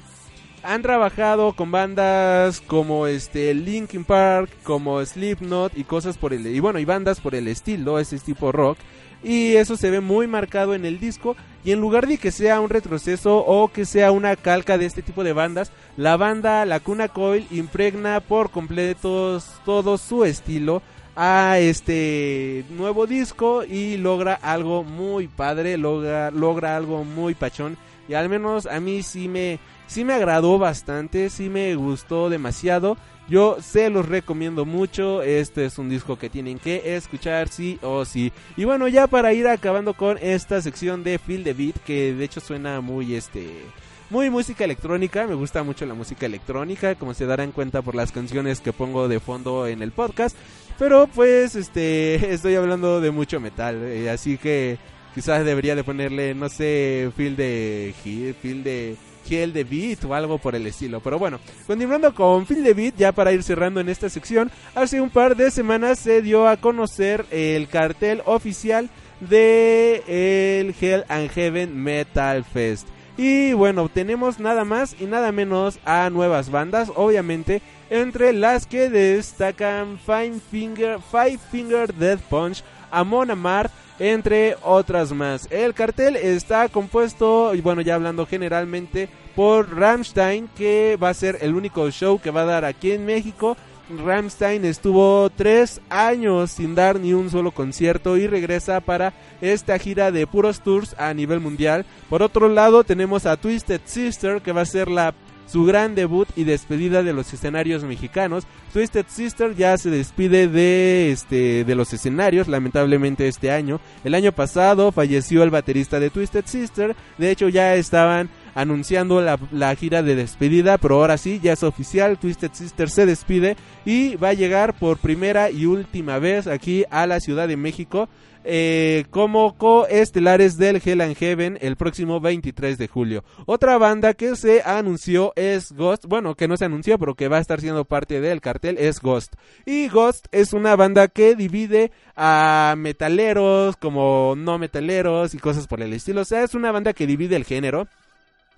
[0.65, 6.59] han trabajado con bandas como este Linkin Park, como Slipknot y cosas por el y
[6.59, 8.79] bueno, y bandas por el estilo, ese tipo rock
[9.23, 11.37] y eso se ve muy marcado en el disco
[11.67, 15.03] y en lugar de que sea un retroceso o que sea una calca de este
[15.03, 20.81] tipo de bandas, la banda La Cuna Coil impregna por completo todo su estilo
[21.17, 27.77] a este nuevo disco y logra algo muy padre, logra, logra algo muy pachón.
[28.09, 32.97] Y al menos a mí sí me, sí me agradó bastante, sí me gustó demasiado
[33.29, 35.23] yo se los recomiendo mucho.
[35.23, 38.33] Este es un disco que tienen que escuchar sí o sí.
[38.57, 42.25] Y bueno, ya para ir acabando con esta sección de Feel the Beat, que de
[42.25, 43.65] hecho suena muy este
[44.09, 48.13] muy música electrónica, me gusta mucho la música electrónica, como se darán cuenta por las
[48.13, 50.37] canciones que pongo de fondo en el podcast,
[50.79, 54.79] pero pues este estoy hablando de mucho metal, eh, así que
[55.13, 57.93] quizás debería de ponerle no sé, feel de
[58.41, 61.01] feel de Kill the Beat o algo por el estilo.
[61.01, 65.01] Pero bueno, continuando con Feel the Beat, ya para ir cerrando en esta sección, hace
[65.01, 68.89] un par de semanas se dio a conocer el cartel oficial
[69.21, 72.89] de el Hell and Heaven Metal Fest.
[73.19, 78.91] Y bueno, tenemos nada más y nada menos a nuevas bandas, obviamente, entre las que
[78.91, 85.49] destacan Five Finger, Five Finger Death Punch, Amon Amarth, entre otras más.
[85.51, 91.39] El cartel está compuesto, y bueno, ya hablando generalmente, por Ramstein, que va a ser
[91.41, 93.57] el único show que va a dar aquí en México.
[93.89, 100.11] Ramstein estuvo tres años sin dar ni un solo concierto y regresa para esta gira
[100.11, 101.87] de puros tours a nivel mundial.
[102.09, 105.15] Por otro lado tenemos a Twisted Sister que va a ser la
[105.47, 108.47] su gran debut y despedida de los escenarios mexicanos.
[108.73, 113.81] Twisted Sister ya se despide de este de los escenarios lamentablemente este año.
[114.05, 116.97] El año pasado falleció el baterista de Twisted Sister.
[117.19, 121.63] De hecho ya estaban anunciando la, la, gira de despedida, pero ahora sí, ya es
[121.63, 123.55] oficial, Twisted Sister se despide
[123.85, 128.09] y va a llegar por primera y última vez aquí a la Ciudad de México
[128.49, 133.25] eh, como coestelares del Hell and Heaven el próximo 23 de julio.
[133.45, 137.39] Otra banda que se anunció es Ghost, bueno, que no se anunció, pero que va
[137.39, 139.35] a estar siendo parte del cartel es Ghost.
[139.65, 145.83] Y Ghost es una banda que divide a metaleros como no metaleros y cosas por
[145.83, 146.21] el estilo.
[146.21, 147.89] O sea, es una banda que divide el género.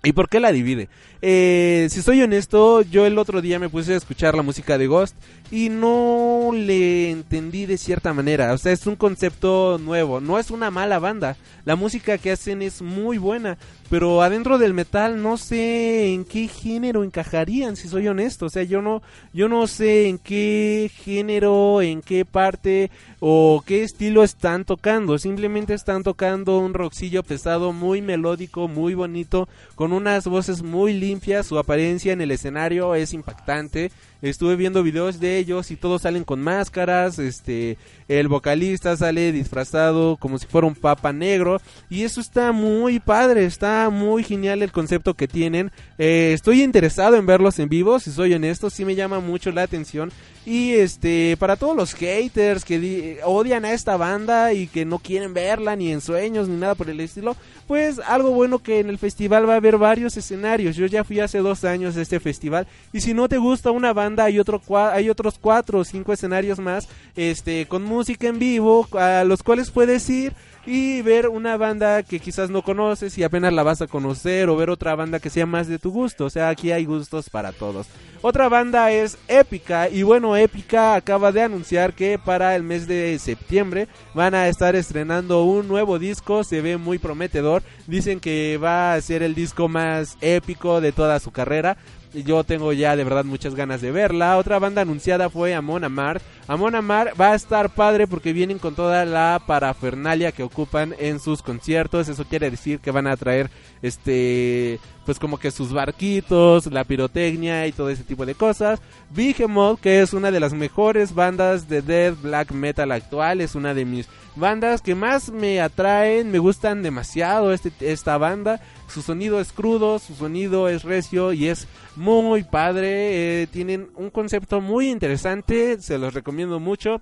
[0.01, 0.87] ¿Y por qué la divide?
[1.21, 4.87] Eh, si soy honesto, yo el otro día me puse a escuchar la música de
[4.87, 5.13] Ghost
[5.51, 8.53] y no le entendí de cierta manera.
[8.53, 10.21] O sea, es un concepto nuevo.
[10.21, 11.35] No es una mala banda.
[11.65, 13.57] La música que hacen es muy buena.
[13.89, 18.45] Pero adentro del metal no sé en qué género encajarían, si soy honesto.
[18.45, 19.01] O sea, yo no,
[19.33, 25.17] yo no sé en qué género, en qué parte o qué estilo están tocando.
[25.17, 31.47] Simplemente están tocando un rockcillo pesado, muy melódico, muy bonito, con unas voces muy limpias.
[31.47, 33.91] Su apariencia en el escenario es impactante.
[34.21, 37.19] Estuve viendo videos de ellos y todos salen con máscaras.
[37.19, 41.61] Este, el vocalista sale disfrazado como si fuera un papa negro.
[41.89, 45.71] Y eso está muy padre, está muy genial el concepto que tienen.
[45.97, 49.63] Eh, estoy interesado en verlos en vivo, si soy honesto, sí me llama mucho la
[49.63, 50.11] atención.
[50.45, 54.97] Y este, para todos los haters que di- odian a esta banda y que no
[54.97, 57.35] quieren verla ni en sueños ni nada por el estilo,
[57.67, 60.75] pues algo bueno que en el festival va a haber varios escenarios.
[60.75, 63.93] Yo ya fui hace dos años a este festival y si no te gusta una
[63.93, 64.61] banda hay otro
[64.91, 69.69] hay otros cuatro o cinco escenarios más, este, con música en vivo a los cuales
[69.69, 70.33] puedes ir
[70.69, 74.55] y ver una banda que quizás no conoces y apenas la vas a conocer o
[74.55, 76.25] ver otra banda que sea más de tu gusto.
[76.25, 77.87] O sea, aquí hay gustos para todos.
[78.21, 83.17] Otra banda es Épica y bueno, Épica acaba de anunciar que para el mes de
[83.17, 87.63] septiembre van a estar estrenando un nuevo disco, se ve muy prometedor.
[87.87, 91.77] Dicen que va a ser el disco más épico de toda su carrera.
[92.13, 94.37] Yo tengo ya de verdad muchas ganas de verla.
[94.37, 96.21] Otra banda anunciada fue Amon Amar.
[96.47, 101.19] Amon Amar va a estar padre porque vienen con toda la parafernalia que ocupan en
[101.19, 102.09] sus conciertos.
[102.09, 103.51] Eso quiere decir que van a traer
[103.83, 104.79] este
[105.09, 108.79] pues como que sus barquitos, la pirotecnia y todo ese tipo de cosas.
[109.09, 113.73] Behemoth, que es una de las mejores bandas de death black metal actual, es una
[113.73, 118.61] de mis bandas que más me atraen, me gustan demasiado este, esta banda.
[118.87, 123.41] Su sonido es crudo, su sonido es recio y es muy padre.
[123.41, 127.01] eh, tienen un concepto muy interesante, se los recomiendo mucho.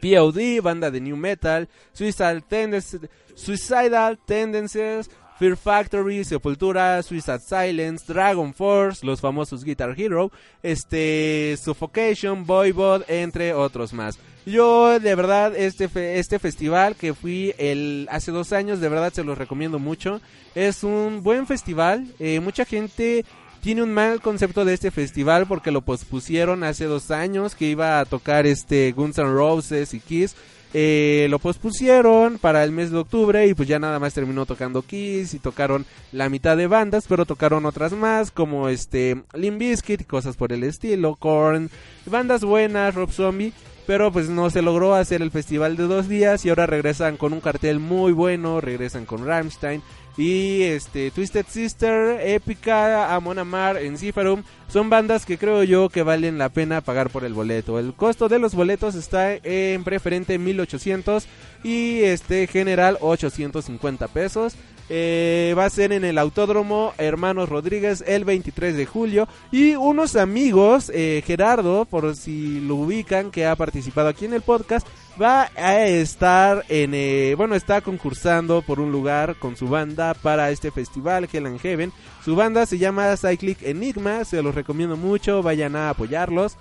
[0.00, 3.00] POD, banda de New Metal, Suicidal, Tendencies,
[3.34, 10.32] Suicidal Tendencies, Fear Factory, Sepultura, Suicide Silence, Dragon Force, los famosos Guitar Hero,
[10.62, 14.18] este Suffocation, Voivod, entre otros más.
[14.46, 19.22] Yo de verdad este este festival que fui el hace dos años de verdad se
[19.22, 20.20] los recomiendo mucho.
[20.54, 22.06] Es un buen festival.
[22.18, 23.24] eh, mucha gente
[23.60, 28.00] tiene un mal concepto de este festival porque lo pospusieron hace dos años que iba
[28.00, 30.36] a tocar este Guns N' Roses y Kiss.
[30.74, 34.82] Eh, lo pospusieron para el mes de octubre y pues ya nada más terminó tocando
[34.82, 40.06] Kiss y tocaron la mitad de bandas, pero tocaron otras más como este Limp Bizkit
[40.06, 41.70] cosas por el estilo, Korn,
[42.04, 43.54] bandas buenas, Rob Zombie,
[43.88, 47.32] pero pues no se logró hacer el festival de dos días y ahora regresan con
[47.32, 49.80] un cartel muy bueno, regresan con Rammstein
[50.18, 56.36] y este Twisted Sister, Épica, Amon Amar, Enciferum son bandas que creo yo que valen
[56.36, 57.78] la pena pagar por el boleto.
[57.78, 61.26] El costo de los boletos está en preferente 1800
[61.64, 64.54] y este general 850 pesos.
[64.88, 69.28] Eh, va a ser en el Autódromo Hermanos Rodríguez el 23 de julio.
[69.52, 74.42] Y unos amigos, eh, Gerardo, por si lo ubican, que ha participado aquí en el
[74.42, 74.86] podcast,
[75.20, 80.50] va a estar en, eh, bueno, está concursando por un lugar con su banda para
[80.50, 81.92] este festival, Hell and Heaven.
[82.24, 86.56] Su banda se llama Cyclic Enigma, se los recomiendo mucho, vayan a apoyarlos.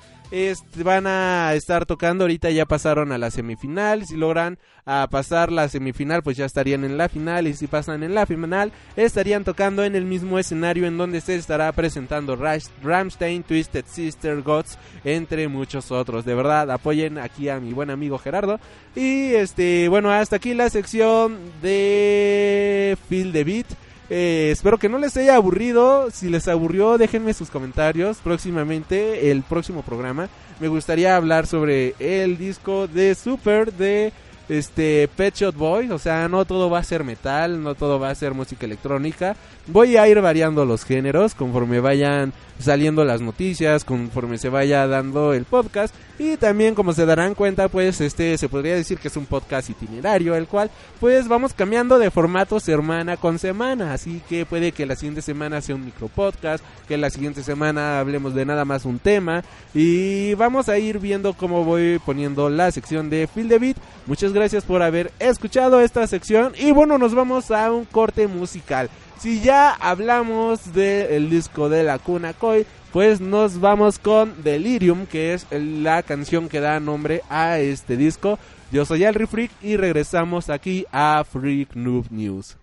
[0.84, 5.68] Van a estar tocando, ahorita ya pasaron a la semifinal, si logran a pasar la
[5.68, 9.84] semifinal pues ya estarían en la final y si pasan en la final estarían tocando
[9.84, 15.92] en el mismo escenario en donde se estará presentando Rammstein, Twisted Sister, Gods, entre muchos
[15.92, 16.26] otros.
[16.26, 18.60] De verdad, apoyen aquí a mi buen amigo Gerardo.
[18.96, 23.68] Y este, bueno, hasta aquí la sección de Feel the Beat.
[24.10, 26.10] Eh, espero que no les haya aburrido.
[26.12, 28.18] Si les aburrió, déjenme sus comentarios.
[28.18, 30.30] Próximamente, el próximo programa,
[30.60, 34.14] me gustaría hablar sobre el disco de Super de
[34.50, 35.92] este Pet Shop Boys.
[35.92, 39.36] O sea, no todo va a ser metal, no todo va a ser música electrónica.
[39.68, 45.34] Voy a ir variando los géneros conforme vayan saliendo las noticias, conforme se vaya dando
[45.34, 45.94] el podcast.
[46.20, 49.70] Y también, como se darán cuenta, pues este se podría decir que es un podcast
[49.70, 53.94] itinerario, el cual pues vamos cambiando de formato semana con semana.
[53.94, 58.00] Así que puede que la siguiente semana sea un micro podcast, que la siguiente semana
[58.00, 59.44] hablemos de nada más un tema.
[59.76, 63.78] Y vamos a ir viendo cómo voy poniendo la sección de Feel the Beat.
[64.08, 64.34] Muchas
[64.68, 66.54] por haber escuchado esta sección.
[66.58, 68.90] Y bueno, nos vamos a un corte musical.
[69.20, 75.34] Si ya hablamos del disco de la Cuna Koi, pues nos vamos con Delirium, que
[75.34, 78.38] es la canción que da nombre a este disco.
[78.72, 82.58] Yo soy Alri Freak y regresamos aquí a Freak Noob News.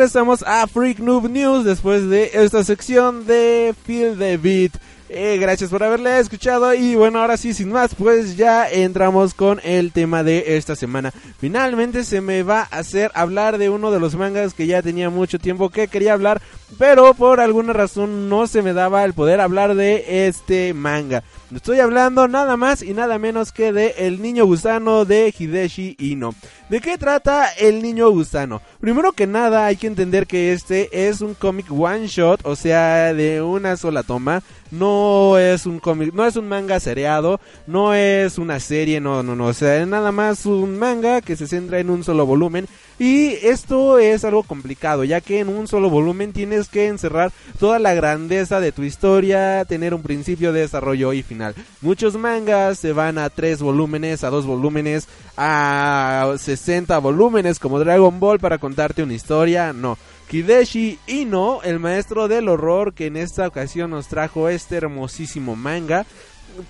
[0.00, 4.72] Regresamos a Freak Noob News después de esta sección de Feel the Beat.
[5.12, 9.60] Eh, gracias por haberle escuchado y bueno, ahora sí, sin más, pues ya entramos con
[9.64, 11.12] el tema de esta semana.
[11.40, 15.10] Finalmente se me va a hacer hablar de uno de los mangas que ya tenía
[15.10, 16.40] mucho tiempo que quería hablar,
[16.78, 21.24] pero por alguna razón no se me daba el poder hablar de este manga.
[21.52, 26.36] Estoy hablando nada más y nada menos que de El Niño Gusano de Hideshi Ino.
[26.68, 28.62] ¿De qué trata El Niño Gusano?
[28.80, 33.12] Primero que nada hay que entender que este es un cómic one shot, o sea,
[33.12, 34.44] de una sola toma.
[34.70, 39.34] No es un cómic, no es un manga seriado, no es una serie, no, no,
[39.34, 42.68] no, o sea, es nada más un manga que se centra en un solo volumen
[43.00, 47.78] y esto es algo complicado, ya que en un solo volumen tienes que encerrar toda
[47.78, 51.54] la grandeza de tu historia, tener un principio de desarrollo y final.
[51.80, 55.08] Muchos mangas se van a tres volúmenes, a dos volúmenes,
[55.38, 59.96] a 60 volúmenes como Dragon Ball para contarte una historia, no.
[60.30, 66.06] Kideshi Ino, el maestro del horror que en esta ocasión nos trajo este hermosísimo manga,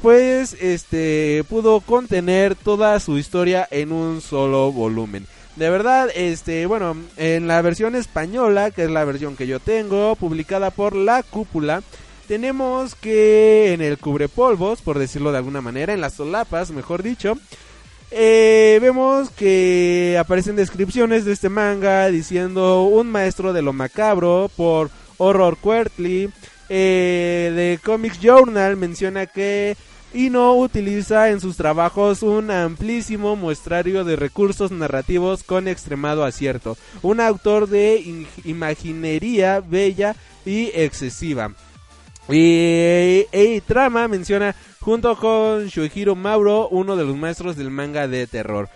[0.00, 5.26] pues este pudo contener toda su historia en un solo volumen.
[5.56, 10.16] De verdad, este, bueno, en la versión española, que es la versión que yo tengo,
[10.16, 11.82] publicada por La Cúpula,
[12.28, 17.34] tenemos que en el cubrepolvos, por decirlo de alguna manera, en las solapas, mejor dicho,
[18.10, 24.90] eh, vemos que aparecen descripciones de este manga diciendo un maestro de lo macabro por
[25.18, 26.30] Horror Quarterly.
[26.68, 29.76] Eh, de Comics Journal menciona que
[30.12, 36.76] Ino utiliza en sus trabajos un amplísimo muestrario de recursos narrativos con extremado acierto.
[37.02, 41.54] Un autor de imaginería bella y excesiva.
[42.32, 48.68] Y, Trama menciona junto con Shuhiro Mauro, uno de los maestros del manga de terror.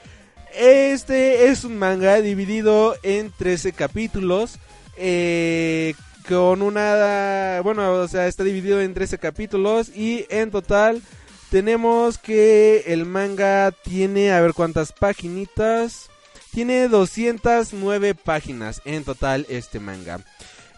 [0.54, 4.58] Este es un manga dividido en 13 capítulos.
[4.96, 5.94] Eh,
[6.28, 7.60] con una.
[7.62, 9.90] Bueno, o sea, está dividido en 13 capítulos.
[9.94, 11.02] Y en total
[11.50, 14.32] tenemos que el manga tiene.
[14.32, 16.10] A ver cuántas paginitas.
[16.52, 20.20] Tiene 209 páginas en total este manga.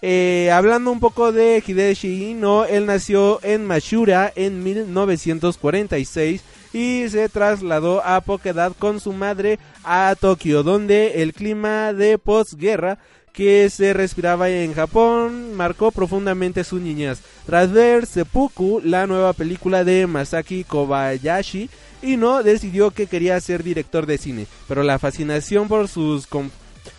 [0.03, 6.43] Eh, hablando un poco de Hideshi Ino, él nació en Mashura en 1946
[6.75, 12.19] y se trasladó a poca edad con su madre a Tokio, donde el clima de
[12.19, 12.99] posguerra
[13.33, 17.21] que se respiraba en Japón marcó profundamente su niñez.
[17.47, 21.71] Tras ver Seppuku, la nueva película de Masaki Kobayashi,
[22.03, 26.27] Ino decidió que quería ser director de cine, pero la fascinación por sus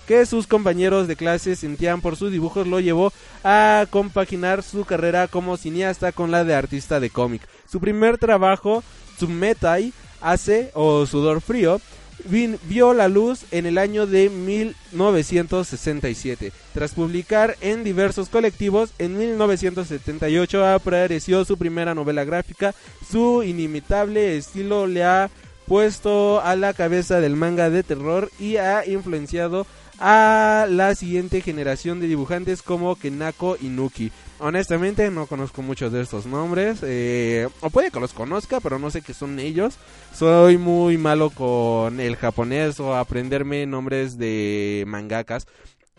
[0.07, 3.11] que sus compañeros de clase sentían por sus dibujos lo llevó
[3.43, 7.41] a compaginar su carrera como cineasta con la de artista de cómic.
[7.69, 8.83] Su primer trabajo,
[9.17, 11.81] Tsumetai, hace o Sudor Frío,
[12.25, 16.51] vio la luz en el año de 1967.
[16.73, 22.73] Tras publicar en diversos colectivos, en 1978 apareció su primera novela gráfica.
[23.09, 25.29] Su inimitable estilo le ha
[25.67, 29.67] puesto a la cabeza del manga de terror y ha influenciado
[29.99, 34.11] a la siguiente generación de dibujantes como Kenako Inuki.
[34.39, 38.91] Honestamente no conozco muchos de estos nombres, eh, o puede que los conozca, pero no
[38.91, 39.77] sé qué son ellos.
[40.13, 45.47] Soy muy malo con el japonés o aprenderme nombres de mangakas.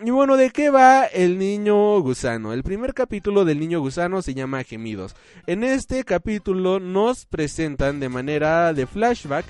[0.05, 2.53] Y bueno, ¿de qué va el niño gusano?
[2.53, 5.17] El primer capítulo del niño gusano se llama Gemidos.
[5.49, 9.45] En este capítulo nos presentan de manera de flashback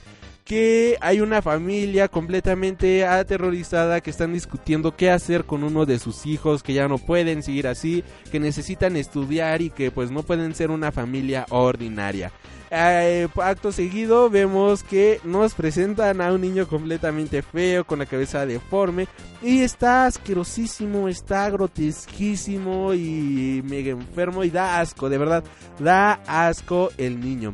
[0.49, 6.25] que hay una familia completamente aterrorizada que están discutiendo qué hacer con uno de sus
[6.25, 10.55] hijos que ya no pueden seguir así, que necesitan estudiar y que pues no pueden
[10.55, 12.33] ser una familia ordinaria.
[12.71, 18.47] Eh, acto seguido vemos que nos presentan a un niño completamente feo con la cabeza
[18.47, 19.07] deforme
[19.43, 25.45] y está asquerosísimo, está grotesquísimo y mega enfermo y da asco, de verdad,
[25.79, 27.53] da asco el niño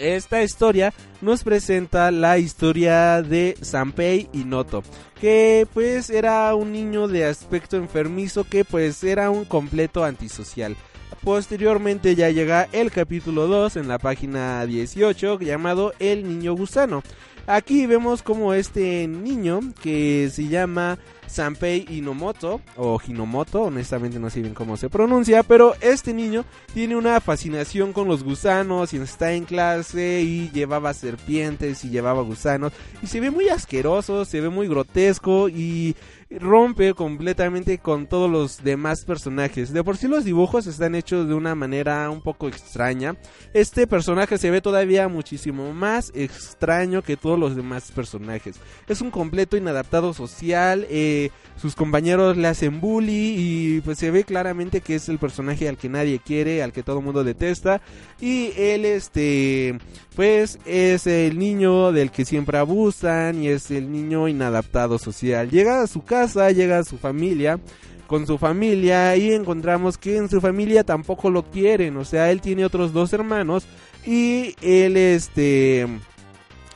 [0.00, 4.82] esta historia nos presenta la historia de Sanpei Noto
[5.20, 10.76] que pues era un niño de aspecto enfermizo que pues era un completo antisocial.
[11.22, 17.02] Posteriormente ya llega el capítulo 2 en la página 18 llamado El Niño Gusano.
[17.46, 20.98] Aquí vemos como este niño que se llama
[21.30, 26.96] Sanpei Inomoto o Hinomoto, honestamente no sé bien cómo se pronuncia, pero este niño tiene
[26.96, 32.72] una fascinación con los gusanos y está en clase y llevaba serpientes y llevaba gusanos
[33.02, 35.94] y se ve muy asqueroso, se ve muy grotesco y
[36.30, 39.72] rompe completamente con todos los demás personajes.
[39.72, 43.16] De por sí los dibujos están hechos de una manera un poco extraña.
[43.52, 48.56] Este personaje se ve todavía muchísimo más extraño que todos los demás personajes.
[48.86, 50.86] Es un completo inadaptado social.
[50.88, 55.68] Eh, sus compañeros le hacen bully y pues se ve claramente que es el personaje
[55.68, 57.80] al que nadie quiere, al que todo el mundo detesta
[58.20, 59.78] y él este
[60.14, 65.50] pues es el niño del que siempre abusan y es el niño inadaptado social.
[65.50, 67.58] Llega a su casa, llega su familia
[68.06, 72.40] con su familia y encontramos que en su familia tampoco lo quieren, o sea, él
[72.40, 73.66] tiene otros dos hermanos
[74.04, 75.86] y él este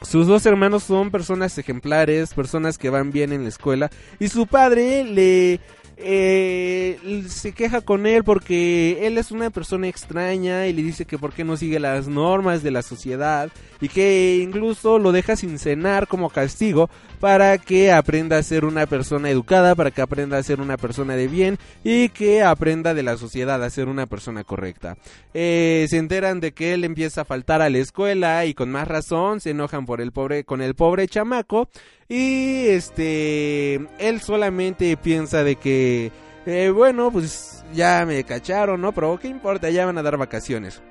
[0.02, 3.90] sus dos hermanos son personas ejemplares, personas que van bien en la escuela
[4.20, 5.60] y su padre le
[5.96, 11.18] eh, se queja con él porque él es una persona extraña y le dice que
[11.18, 13.48] por qué no sigue las normas de la sociedad
[13.80, 16.90] y que incluso lo deja sin cenar como castigo
[17.24, 21.16] para que aprenda a ser una persona educada, para que aprenda a ser una persona
[21.16, 24.98] de bien y que aprenda de la sociedad a ser una persona correcta.
[25.32, 28.88] Eh, se enteran de que él empieza a faltar a la escuela y con más
[28.88, 31.70] razón se enojan por el pobre con el pobre chamaco
[32.10, 36.12] y este él solamente piensa de que
[36.44, 40.82] eh, bueno pues ya me cacharon no pero qué importa ya van a dar vacaciones.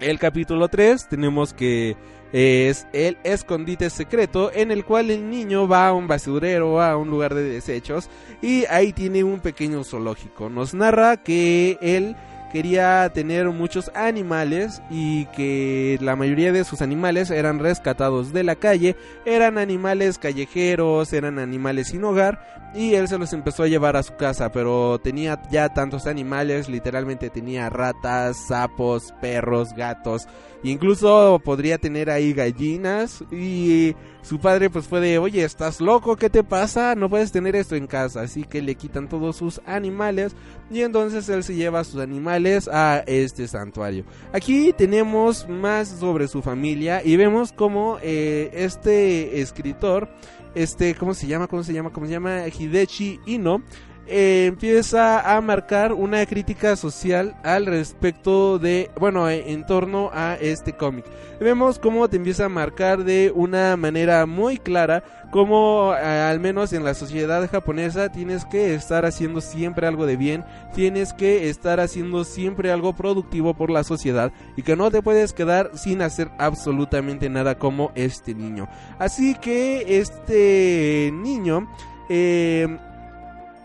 [0.00, 1.96] El capítulo 3 tenemos que
[2.32, 7.10] es el escondite secreto en el cual el niño va a un basurero, a un
[7.10, 8.08] lugar de desechos
[8.40, 10.48] y ahí tiene un pequeño zoológico.
[10.48, 12.16] Nos narra que él
[12.52, 18.56] quería tener muchos animales y que la mayoría de sus animales eran rescatados de la
[18.56, 23.96] calle, eran animales callejeros, eran animales sin hogar y él se los empezó a llevar
[23.96, 30.28] a su casa, pero tenía ya tantos animales, literalmente tenía ratas, sapos, perros, gatos,
[30.62, 36.16] incluso podría tener ahí gallinas y su padre pues fue de, oye, ¿estás loco?
[36.16, 36.94] ¿Qué te pasa?
[36.94, 38.22] No puedes tener esto en casa.
[38.22, 40.34] Así que le quitan todos sus animales
[40.70, 44.04] y entonces él se lleva a sus animales a este santuario.
[44.32, 50.08] Aquí tenemos más sobre su familia y vemos como eh, este escritor,
[50.54, 51.48] este, ¿cómo se llama?
[51.48, 51.90] ¿Cómo se llama?
[51.90, 52.46] ¿Cómo se llama?
[52.46, 53.62] Hidechi Ino
[54.06, 60.34] eh, empieza a marcar una crítica social al respecto de, bueno, eh, en torno a
[60.34, 61.04] este cómic.
[61.40, 66.74] Vemos cómo te empieza a marcar de una manera muy clara cómo eh, al menos
[66.74, 70.44] en la sociedad japonesa tienes que estar haciendo siempre algo de bien,
[70.74, 75.32] tienes que estar haciendo siempre algo productivo por la sociedad y que no te puedes
[75.32, 78.68] quedar sin hacer absolutamente nada como este niño.
[78.98, 81.66] Así que este niño
[82.10, 82.68] eh,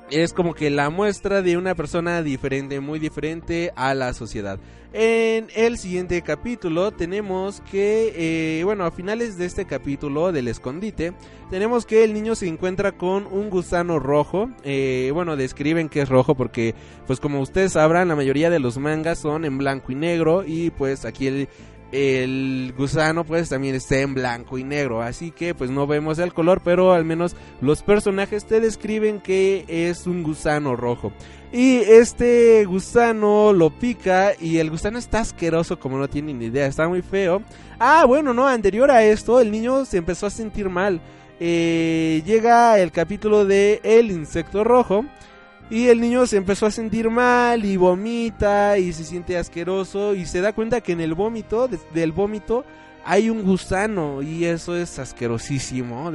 [0.09, 4.59] es como que la muestra de una persona diferente, muy diferente a la sociedad.
[4.93, 11.13] En el siguiente capítulo tenemos que, eh, bueno, a finales de este capítulo del escondite,
[11.51, 14.49] tenemos que el niño se encuentra con un gusano rojo.
[14.63, 16.73] Eh, bueno, describen que es rojo porque,
[17.05, 20.69] pues como ustedes sabrán, la mayoría de los mangas son en blanco y negro y
[20.69, 21.49] pues aquí el,
[21.91, 25.01] el gusano pues también está en blanco y negro.
[25.01, 29.65] Así que pues no vemos el color pero al menos los personajes te describen que
[29.67, 31.11] es un gusano rojo.
[31.51, 36.67] Y este gusano lo pica y el gusano está asqueroso como no tienen ni idea
[36.67, 37.41] está muy feo.
[37.79, 41.01] Ah bueno no anterior a esto el niño se empezó a sentir mal.
[41.39, 45.05] Eh, llega el capítulo de el insecto rojo
[45.69, 50.25] y el niño se empezó a sentir mal y vomita y se siente asqueroso y
[50.25, 52.63] se da cuenta que en el vómito, del vómito,
[53.03, 56.11] hay un gusano y eso es asquerosísimo.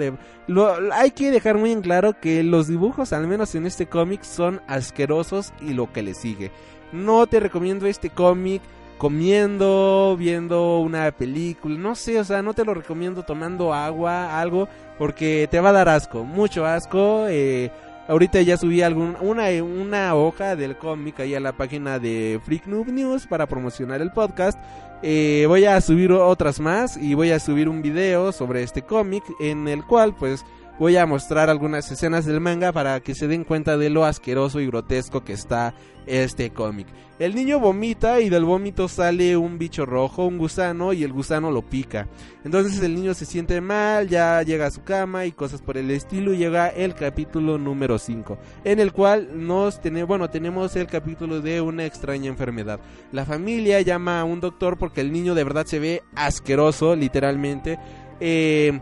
[0.92, 4.62] Hay que dejar muy en claro que los dibujos, al menos en este cómic, son
[4.68, 6.50] asquerosos y lo que le sigue.
[6.92, 8.62] No te recomiendo este cómic
[8.96, 14.68] comiendo, viendo una película, no sé, o sea, no te lo recomiendo tomando agua, algo,
[14.96, 17.26] porque te va a dar asco, mucho asco.
[17.28, 17.70] Eh,
[18.08, 22.88] Ahorita ya subí algún, una, hoja del cómic ahí a la página de Freak Noob
[22.88, 24.58] News para promocionar el podcast.
[25.02, 29.22] Eh, voy a subir otras más y voy a subir un video sobre este cómic
[29.40, 30.44] en el cual pues
[30.78, 34.60] voy a mostrar algunas escenas del manga para que se den cuenta de lo asqueroso
[34.60, 35.74] y grotesco que está
[36.06, 36.86] este cómic.
[37.18, 41.52] El niño vomita y del vómito sale un bicho rojo, un gusano, y el gusano
[41.52, 42.08] lo pica.
[42.44, 45.92] Entonces el niño se siente mal, ya llega a su cama y cosas por el
[45.92, 50.88] estilo, y llega el capítulo número 5, en el cual nos tenemos, bueno, tenemos el
[50.88, 52.80] capítulo de una extraña enfermedad.
[53.12, 57.78] La familia llama a un doctor porque el niño de verdad se ve asqueroso, literalmente.
[58.18, 58.80] Eh,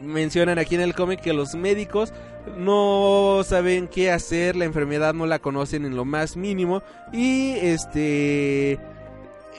[0.00, 2.12] mencionan aquí en el cómic que los médicos
[2.56, 6.82] no saben qué hacer, la enfermedad no la conocen en lo más mínimo
[7.12, 8.78] y este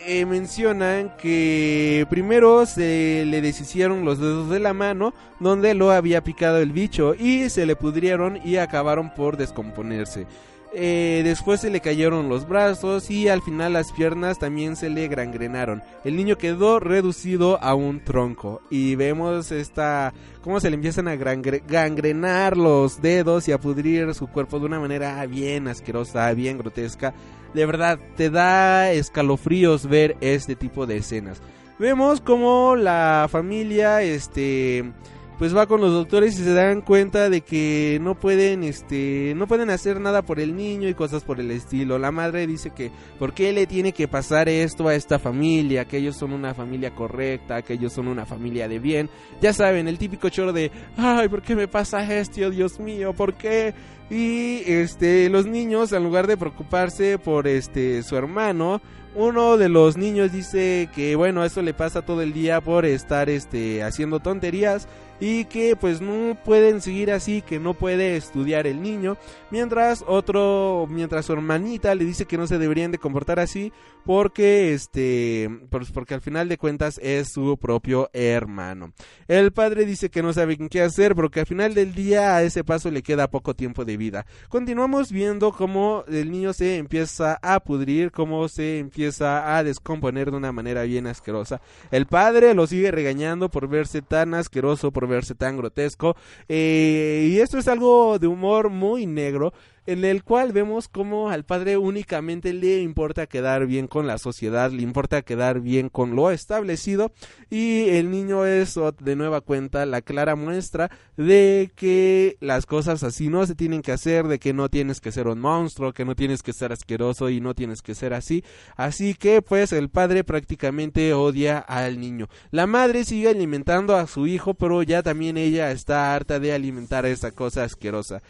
[0.06, 6.24] eh, mencionan que primero se le deshicieron los dedos de la mano donde lo había
[6.24, 10.26] picado el bicho y se le pudrieron y acabaron por descomponerse.
[10.74, 15.10] Eh, después se le cayeron los brazos y al final las piernas también se le
[15.10, 15.84] gangrenaron.
[16.06, 21.16] El niño quedó reducido a un tronco y vemos esta cómo se le empiezan a
[21.16, 27.14] gangrenar los dedos y a pudrir su cuerpo de una manera bien asquerosa, bien grotesca.
[27.54, 31.42] De verdad, te da escalofríos ver este tipo de escenas.
[31.80, 34.94] Vemos como la familia, este,
[35.42, 39.48] pues va con los doctores y se dan cuenta de que no pueden, este, no
[39.48, 41.98] pueden hacer nada por el niño y cosas por el estilo.
[41.98, 45.86] La madre dice que, ¿por qué le tiene que pasar esto a esta familia?
[45.86, 49.10] Que ellos son una familia correcta, que ellos son una familia de bien.
[49.42, 52.52] Ya saben, el típico choro de, ay, ¿por qué me pasa esto?
[52.52, 53.74] Dios mío, ¿por qué?
[54.12, 58.80] Y este, los niños, en lugar de preocuparse por este su hermano,
[59.16, 63.30] uno de los niños dice que bueno, eso le pasa todo el día por estar
[63.30, 64.88] este haciendo tonterías
[65.22, 69.18] y que pues no pueden seguir así, que no puede estudiar el niño,
[69.52, 73.72] mientras otro, mientras su hermanita le dice que no se deberían de comportar así
[74.04, 78.94] porque este, pues porque al final de cuentas es su propio hermano.
[79.28, 82.64] El padre dice que no sabe qué hacer porque al final del día a ese
[82.64, 84.26] paso le queda poco tiempo de vida.
[84.50, 90.38] Continuamos viendo cómo el niño se empieza a pudrir, cómo se empieza a descomponer de
[90.38, 91.62] una manera bien asquerosa.
[91.92, 96.16] El padre lo sigue regañando por verse tan asqueroso, por verse tan grotesco.
[96.48, 99.54] eh, y esto es algo de humor muy negro
[99.86, 104.72] en el cual vemos como al padre únicamente le importa quedar bien con la sociedad,
[104.72, 107.12] le importa quedar bien con lo establecido
[107.50, 113.30] y el niño es de nueva cuenta la clara muestra de que las cosas así
[113.30, 116.16] no se tienen que hacer, de que no tienes que ser un monstruo, que no
[116.16, 118.44] tienes que ser asqueroso y no tienes que ser así,
[118.76, 122.28] así que pues el padre prácticamente odia al niño.
[122.52, 127.06] La madre sigue alimentando a su hijo, pero ya también ella está harta de alimentar
[127.06, 128.22] esa cosa asquerosa.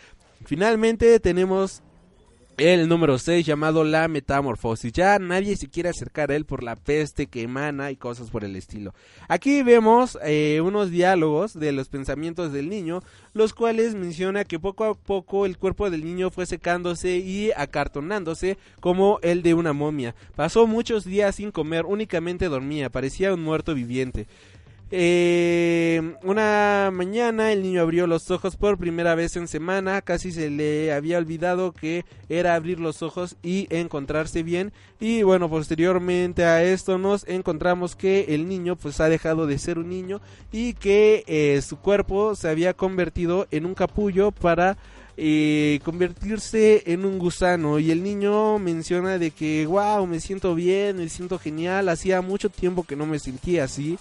[0.45, 1.81] Finalmente tenemos
[2.57, 4.91] el número 6 llamado la metamorfosis.
[4.93, 8.43] Ya nadie se quiere acercar a él por la peste que emana y cosas por
[8.43, 8.93] el estilo.
[9.27, 13.01] Aquí vemos eh, unos diálogos de los pensamientos del niño,
[13.33, 18.57] los cuales menciona que poco a poco el cuerpo del niño fue secándose y acartonándose
[18.79, 20.13] como el de una momia.
[20.35, 24.27] Pasó muchos días sin comer, únicamente dormía, parecía un muerto viviente.
[24.93, 30.49] Eh, una mañana el niño abrió los ojos por primera vez en semana, casi se
[30.49, 34.73] le había olvidado que era abrir los ojos y encontrarse bien.
[34.99, 39.79] Y bueno, posteriormente a esto nos encontramos que el niño pues ha dejado de ser
[39.79, 40.19] un niño
[40.51, 44.77] y que eh, su cuerpo se había convertido en un capullo para
[45.15, 47.79] eh, convertirse en un gusano.
[47.79, 52.49] Y el niño menciona de que wow me siento bien me siento genial hacía mucho
[52.49, 53.97] tiempo que no me sentía así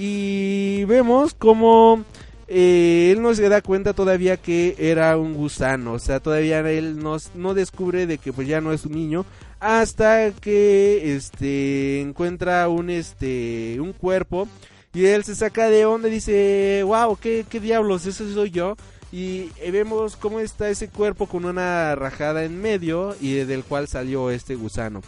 [0.00, 2.04] y vemos como
[2.46, 7.02] eh, él no se da cuenta todavía que era un gusano, o sea, todavía él
[7.02, 9.26] no, no descubre de que pues ya no es un niño
[9.58, 14.46] hasta que este encuentra un este un cuerpo
[14.94, 18.76] y él se saca de onda y dice, wow, ¿qué, qué diablos, eso soy yo.
[19.10, 23.88] Y eh, vemos cómo está ese cuerpo con una rajada en medio y del cual
[23.88, 25.02] salió este gusano.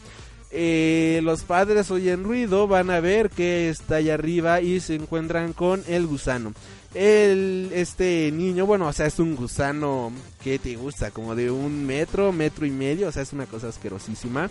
[0.53, 5.53] Eh, los padres oyen ruido, van a ver que está allá arriba y se encuentran
[5.53, 6.53] con el gusano.
[6.93, 10.11] El, este niño, bueno, o sea, es un gusano
[10.43, 13.69] que te gusta, como de un metro, metro y medio, o sea, es una cosa
[13.69, 14.51] asquerosísima.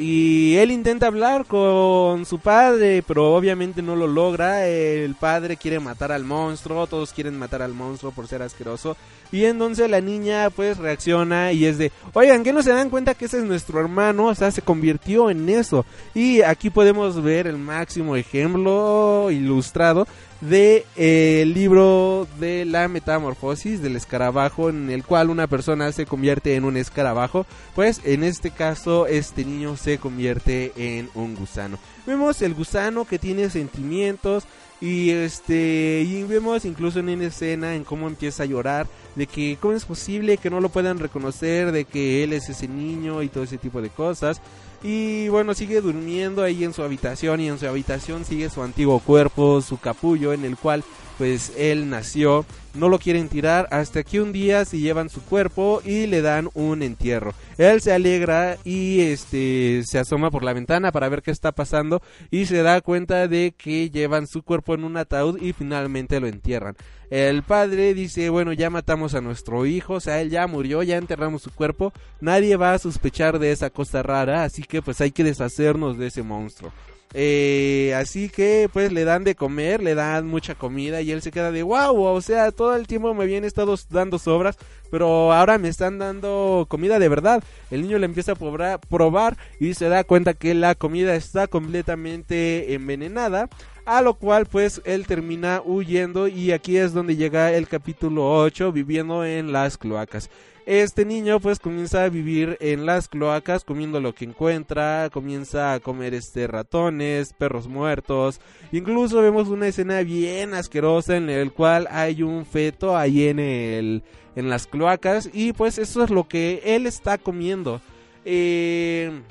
[0.00, 4.64] Y él intenta hablar con su padre, pero obviamente no lo logra.
[4.64, 8.96] El padre quiere matar al monstruo, todos quieren matar al monstruo por ser asqueroso.
[9.32, 13.14] Y entonces la niña pues reacciona y es de, oigan, que no se dan cuenta
[13.14, 14.26] que ese es nuestro hermano?
[14.26, 15.84] O sea, se convirtió en eso.
[16.14, 20.06] Y aquí podemos ver el máximo ejemplo ilustrado
[20.40, 26.54] de eh, libro de la metamorfosis del escarabajo en el cual una persona se convierte
[26.54, 31.78] en un escarabajo pues en este caso este niño se convierte en un gusano.
[32.06, 34.44] Vemos el gusano que tiene sentimientos
[34.80, 38.86] y este y vemos incluso en una escena en cómo empieza a llorar
[39.16, 42.68] de que cómo es posible que no lo puedan reconocer de que él es ese
[42.68, 44.40] niño y todo ese tipo de cosas
[44.82, 49.00] y bueno, sigue durmiendo ahí en su habitación y en su habitación sigue su antiguo
[49.00, 50.84] cuerpo, su capullo en el cual
[51.18, 52.46] pues él nació.
[52.74, 56.48] No lo quieren tirar hasta que un día se llevan su cuerpo y le dan
[56.54, 57.34] un entierro.
[57.56, 62.00] Él se alegra y este se asoma por la ventana para ver qué está pasando
[62.30, 66.28] y se da cuenta de que llevan su cuerpo en un ataúd y finalmente lo
[66.28, 66.76] entierran.
[67.10, 70.96] El padre dice, bueno, ya matamos a nuestro hijo, o sea, él ya murió, ya
[70.96, 75.10] enterramos su cuerpo, nadie va a sospechar de esa cosa rara, así que pues hay
[75.10, 76.72] que deshacernos de ese monstruo.
[77.14, 81.30] Eh, así que pues le dan de comer, le dan mucha comida y él se
[81.30, 84.58] queda de wow, o sea, todo el tiempo me habían estado dando sobras,
[84.90, 87.42] pero ahora me están dando comida de verdad.
[87.70, 91.46] El niño le empieza a probar, probar y se da cuenta que la comida está
[91.46, 93.48] completamente envenenada.
[93.88, 98.70] A lo cual pues él termina huyendo y aquí es donde llega el capítulo 8
[98.70, 100.28] viviendo en las cloacas.
[100.66, 105.80] Este niño pues comienza a vivir en las cloacas comiendo lo que encuentra, comienza a
[105.80, 112.22] comer este ratones, perros muertos, incluso vemos una escena bien asquerosa en el cual hay
[112.22, 114.02] un feto ahí en el
[114.36, 117.80] en las cloacas y pues eso es lo que él está comiendo.
[118.26, 119.22] Eh,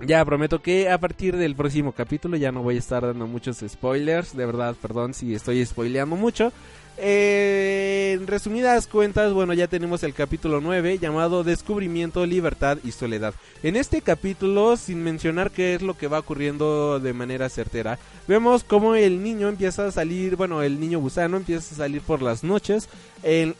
[0.00, 3.64] ya prometo que a partir del próximo capítulo ya no voy a estar dando muchos
[3.66, 4.36] spoilers.
[4.36, 6.52] De verdad, perdón si estoy spoileando mucho.
[6.96, 13.34] Eh, en resumidas cuentas, bueno, ya tenemos el capítulo 9 llamado Descubrimiento, Libertad y Soledad.
[13.64, 18.62] En este capítulo, sin mencionar qué es lo que va ocurriendo de manera certera, vemos
[18.62, 22.44] cómo el niño empieza a salir, bueno, el niño gusano empieza a salir por las
[22.44, 22.88] noches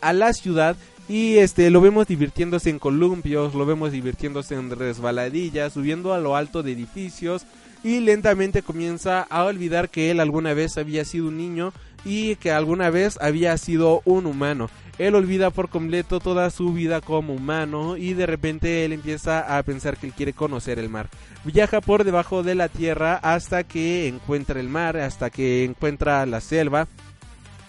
[0.01, 0.77] a la ciudad
[1.09, 6.37] y este lo vemos divirtiéndose en columpios, lo vemos divirtiéndose en resbaladillas, subiendo a lo
[6.37, 7.45] alto de edificios
[7.83, 11.73] y lentamente comienza a olvidar que él alguna vez había sido un niño
[12.05, 14.71] y que alguna vez había sido un humano.
[14.99, 19.63] Él olvida por completo toda su vida como humano y de repente él empieza a
[19.63, 21.09] pensar que él quiere conocer el mar.
[21.45, 26.41] Viaja por debajo de la tierra hasta que encuentra el mar, hasta que encuentra la
[26.41, 26.87] selva,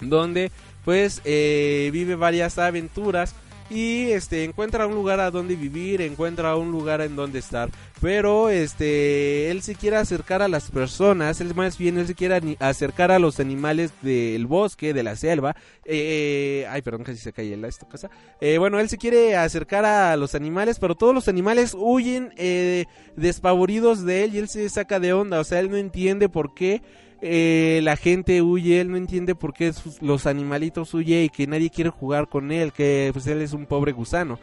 [0.02, 0.52] donde
[0.86, 3.36] pues eh, vive varias aventuras
[3.70, 7.70] y este encuentra un lugar a donde vivir, encuentra un lugar en donde estar,
[8.00, 12.58] pero este él se quiere acercar a las personas, él más bien él se quiere
[12.60, 17.56] acercar a los animales del bosque, de la selva, eh, ay perdón casi se cae
[17.68, 18.10] esta cosa,
[18.40, 22.86] eh, bueno él se quiere acercar a los animales, pero todos los animales huyen eh,
[23.16, 26.54] despavoridos de él y él se saca de onda, o sea él no entiende por
[26.54, 26.84] qué
[27.28, 31.72] eh, la gente huye, él no entiende por qué los animalitos huye y que nadie
[31.72, 34.38] quiere jugar con él, que pues él es un pobre gusano.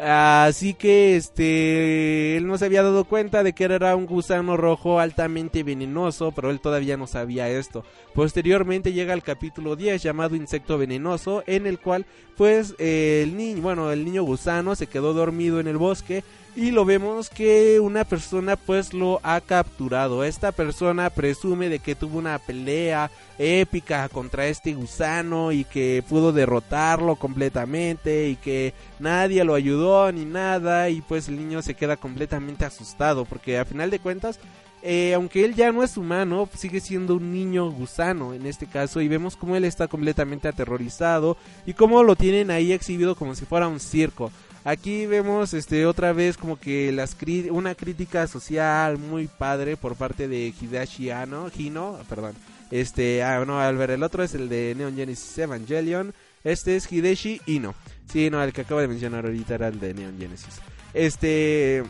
[0.00, 5.00] Así que este él no se había dado cuenta de que era un gusano rojo
[5.00, 7.84] altamente venenoso, pero él todavía no sabía esto.
[8.14, 12.06] Posteriormente llega el capítulo 10 llamado Insecto venenoso, en el cual
[12.36, 16.22] pues el niño, bueno, el niño gusano se quedó dormido en el bosque
[16.56, 20.24] y lo vemos que una persona pues lo ha capturado.
[20.24, 26.32] Esta persona presume de que tuvo una pelea épica contra este gusano y que pudo
[26.32, 31.96] derrotarlo completamente y que nadie lo ayudó ni nada y pues el niño se queda
[31.96, 34.38] completamente asustado porque a final de cuentas
[34.82, 39.02] eh, aunque él ya no es humano, sigue siendo un niño gusano en este caso
[39.02, 41.36] y vemos como él está completamente aterrorizado
[41.66, 44.32] y cómo lo tienen ahí exhibido como si fuera un circo.
[44.70, 47.16] Aquí vemos este otra vez como que las
[47.50, 52.36] una crítica social muy padre por parte de Hidashi Ano, Hino, perdón.
[52.70, 56.14] Este, ah, no, al ver el otro es el de Neon Genesis Evangelion.
[56.44, 57.74] Este es Hideshi Ino.
[58.12, 60.60] Sí, no, el que acabo de mencionar ahorita era el de Neon Genesis.
[60.94, 61.82] Este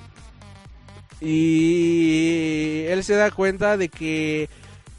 [1.21, 4.49] y él se da cuenta de que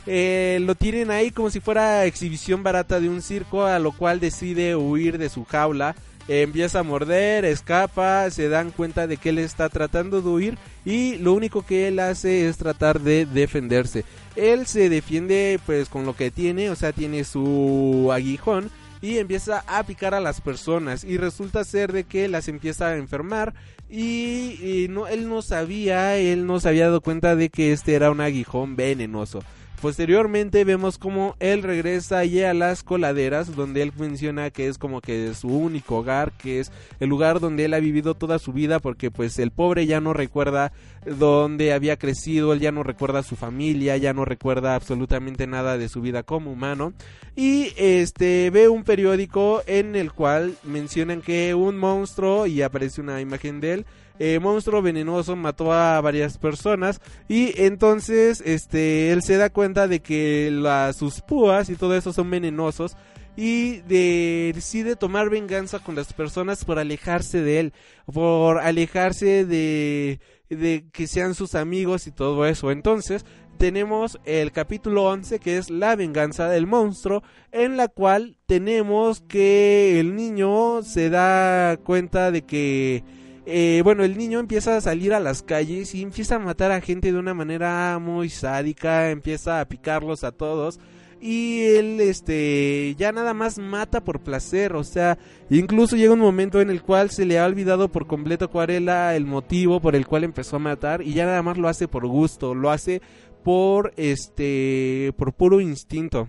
[0.05, 4.19] eh, lo tienen ahí como si fuera exhibición barata de un circo, a lo cual
[4.19, 5.95] decide huir de su jaula
[6.31, 11.17] empieza a morder, escapa, se dan cuenta de que él está tratando de huir y
[11.17, 14.05] lo único que él hace es tratar de defenderse.
[14.35, 18.71] Él se defiende pues con lo que tiene, o sea, tiene su aguijón
[19.01, 22.97] y empieza a picar a las personas y resulta ser de que las empieza a
[22.97, 23.53] enfermar
[23.89, 27.93] y, y no, él no sabía, él no se había dado cuenta de que este
[27.93, 29.43] era un aguijón venenoso.
[29.81, 35.01] Posteriormente vemos como él regresa allí a las coladeras donde él menciona que es como
[35.01, 38.79] que su único hogar, que es el lugar donde él ha vivido toda su vida
[38.79, 40.71] porque pues el pobre ya no recuerda
[41.03, 45.89] dónde había crecido, él ya no recuerda su familia, ya no recuerda absolutamente nada de
[45.89, 46.93] su vida como humano.
[47.35, 53.19] Y este ve un periódico en el cual mencionan que un monstruo y aparece una
[53.19, 53.85] imagen de él
[54.23, 59.99] eh, monstruo venenoso mató a varias personas y entonces este él se da cuenta de
[60.01, 62.95] que las sus púas y todo eso son venenosos
[63.35, 67.73] y decide tomar venganza con las personas por alejarse de él,
[68.13, 70.19] por alejarse de,
[70.49, 72.69] de que sean sus amigos y todo eso.
[72.69, 73.25] Entonces
[73.57, 79.99] tenemos el capítulo 11 que es la venganza del monstruo en la cual tenemos que
[79.99, 83.03] el niño se da cuenta de que
[83.45, 86.81] eh, bueno, el niño empieza a salir a las calles y empieza a matar a
[86.81, 90.79] gente de una manera muy sádica, empieza a picarlos a todos.
[91.19, 95.19] Y él este ya nada más mata por placer, o sea,
[95.51, 99.25] incluso llega un momento en el cual se le ha olvidado por completo cuál el
[99.25, 102.55] motivo por el cual empezó a matar y ya nada más lo hace por gusto,
[102.55, 103.03] lo hace
[103.43, 106.27] por este por puro instinto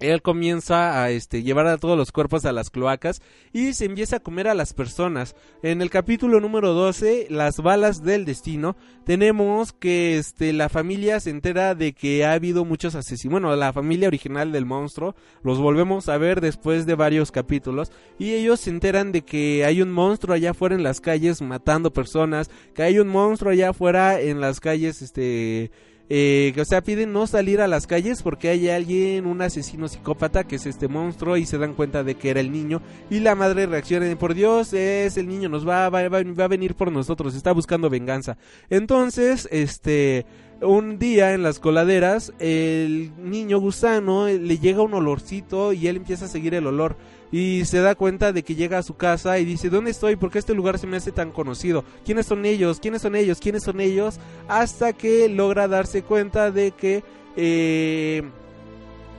[0.00, 3.20] él comienza a este, llevar a todos los cuerpos a las cloacas
[3.52, 5.34] y se empieza a comer a las personas.
[5.62, 11.30] En el capítulo número 12, las balas del destino, tenemos que este, la familia se
[11.30, 13.32] entera de que ha habido muchos asesinos.
[13.40, 18.32] Bueno, la familia original del monstruo, los volvemos a ver después de varios capítulos y
[18.34, 22.50] ellos se enteran de que hay un monstruo allá afuera en las calles matando personas,
[22.74, 25.70] que hay un monstruo allá afuera en las calles, este
[26.10, 30.44] eh, o sea, piden no salir a las calles porque hay alguien, un asesino psicópata
[30.44, 32.80] que es este monstruo y se dan cuenta de que era el niño
[33.10, 36.48] y la madre reacciona, por Dios, es el niño, nos va, va, va, va a
[36.48, 38.38] venir por nosotros, está buscando venganza.
[38.70, 40.26] Entonces, este
[40.60, 46.24] un día en las coladeras, el niño gusano le llega un olorcito y él empieza
[46.24, 46.96] a seguir el olor
[47.30, 50.16] y se da cuenta de que llega a su casa y dice, ¿dónde estoy?
[50.16, 51.84] ¿Por qué este lugar se me hace tan conocido?
[52.04, 52.80] ¿Quiénes son ellos?
[52.80, 53.38] ¿Quiénes son ellos?
[53.40, 54.18] ¿Quiénes son ellos?
[54.48, 57.02] Hasta que logra darse cuenta de que
[57.36, 58.22] eh,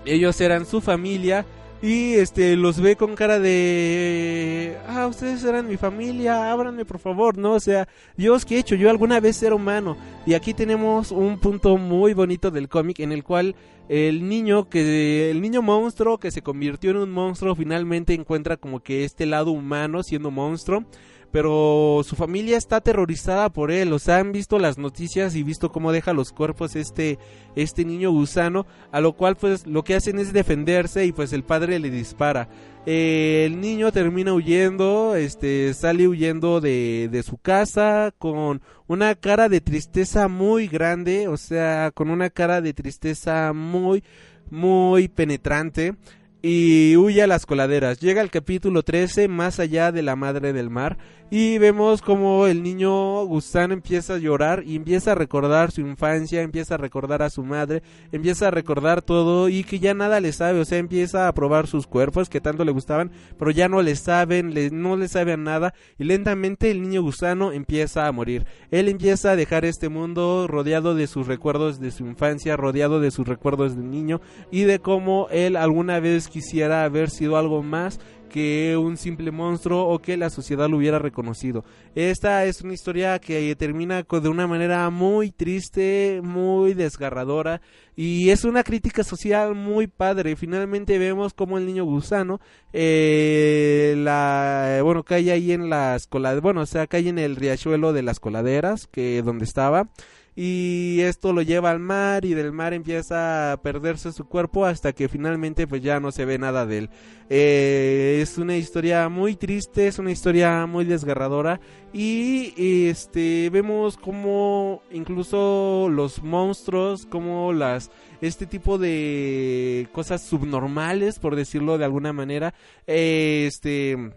[0.05, 1.45] ellos eran su familia
[1.81, 7.37] y este los ve con cara de ah ustedes eran mi familia ábranme por favor
[7.37, 7.87] no o sea
[8.17, 9.95] Dios que he hecho yo alguna vez era humano
[10.25, 13.55] y aquí tenemos un punto muy bonito del cómic en el cual
[13.89, 18.81] el niño que el niño monstruo que se convirtió en un monstruo finalmente encuentra como
[18.81, 20.85] que este lado humano siendo monstruo
[21.31, 25.71] pero su familia está aterrorizada por él, o sea, han visto las noticias y visto
[25.71, 27.19] cómo deja los cuerpos este
[27.55, 31.43] este niño gusano, a lo cual pues lo que hacen es defenderse y pues el
[31.43, 32.49] padre le dispara.
[32.91, 39.47] Eh, el niño termina huyendo, este sale huyendo de, de su casa con una cara
[39.47, 44.03] de tristeza muy grande, o sea, con una cara de tristeza muy
[44.49, 45.97] muy penetrante
[46.41, 47.99] y huye a las coladeras.
[47.99, 50.97] Llega el capítulo 13, más allá de la madre del mar,
[51.31, 56.41] y vemos como el niño gusano empieza a llorar y empieza a recordar su infancia,
[56.41, 60.31] empieza a recordar a su madre, empieza a recordar todo y que ya nada le
[60.31, 63.83] sabe, o sea, empieza a probar sus cuerpos que tanto le gustaban, pero ya no
[63.83, 68.47] le saben, no le saben nada y lentamente el niño gusano empieza a morir.
[68.71, 73.11] Él empieza a dejar este mundo rodeado de sus recuerdos de su infancia, rodeado de
[73.11, 74.19] sus recuerdos de niño
[74.49, 77.99] y de cómo él alguna vez quisiera haber sido algo más
[78.29, 81.65] que un simple monstruo o que la sociedad lo hubiera reconocido.
[81.95, 87.59] Esta es una historia que termina de una manera muy triste, muy desgarradora
[87.95, 90.35] y es una crítica social muy padre.
[90.37, 92.39] Finalmente vemos como el niño gusano,
[92.71, 97.91] eh, la, bueno, cae ahí en las coladeras, bueno, o sea, cae en el riachuelo
[97.91, 99.89] de las coladeras, que donde estaba
[100.35, 104.93] y esto lo lleva al mar y del mar empieza a perderse su cuerpo hasta
[104.93, 106.89] que finalmente pues ya no se ve nada de él.
[107.29, 111.59] Eh, es una historia muy triste, es una historia muy desgarradora
[111.93, 112.53] y
[112.87, 121.77] este vemos como incluso los monstruos, como las este tipo de cosas subnormales por decirlo
[121.77, 122.53] de alguna manera,
[122.87, 124.11] este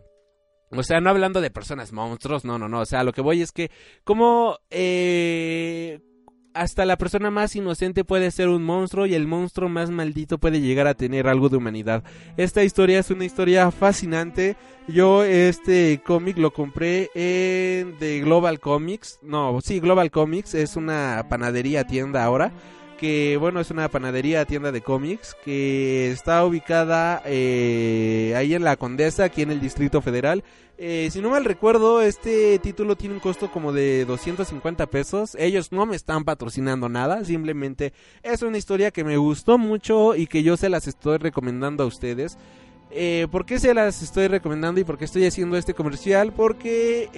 [0.75, 2.81] o sea, no hablando de personas monstruos, no, no, no.
[2.81, 3.71] O sea, lo que voy es que
[4.05, 6.01] como eh,
[6.55, 10.61] hasta la persona más inocente puede ser un monstruo y el monstruo más maldito puede
[10.61, 12.05] llegar a tener algo de humanidad.
[12.37, 14.57] Esta historia es una historia fascinante.
[14.89, 19.19] Yo este cómic lo compré en The Global Comics.
[19.23, 22.53] No, sí, Global Comics es una panadería tienda ahora
[23.03, 28.77] que bueno es una panadería tienda de cómics que está ubicada eh, ahí en la
[28.77, 30.45] Condesa aquí en el Distrito Federal.
[30.79, 35.35] Eh, si no mal recuerdo este título tiene un costo como de 250 pesos.
[35.37, 37.93] Ellos no me están patrocinando nada simplemente
[38.23, 41.87] es una historia que me gustó mucho y que yo se las estoy recomendando a
[41.87, 42.39] ustedes.
[42.93, 46.33] Eh, ¿Por qué se las estoy recomendando y por qué estoy haciendo este comercial?
[46.33, 47.09] Porque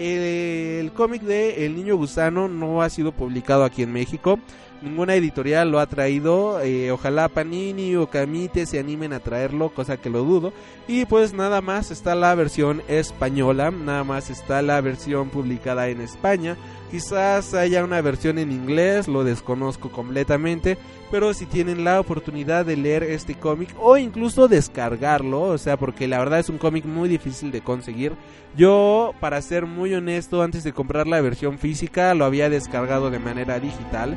[0.80, 4.38] el cómic de El Niño Gusano no ha sido publicado aquí en México
[4.84, 6.60] ninguna editorial lo ha traído.
[6.60, 10.52] Eh, ojalá Panini o Camite se animen a traerlo, cosa que lo dudo.
[10.86, 16.00] Y pues nada más está la versión española, nada más está la versión publicada en
[16.00, 16.56] España.
[16.90, 20.78] Quizás haya una versión en inglés, lo desconozco completamente,
[21.10, 26.06] pero si tienen la oportunidad de leer este cómic o incluso descargarlo, o sea, porque
[26.06, 28.12] la verdad es un cómic muy difícil de conseguir.
[28.56, 33.18] Yo, para ser muy honesto, antes de comprar la versión física, lo había descargado de
[33.18, 34.16] manera digital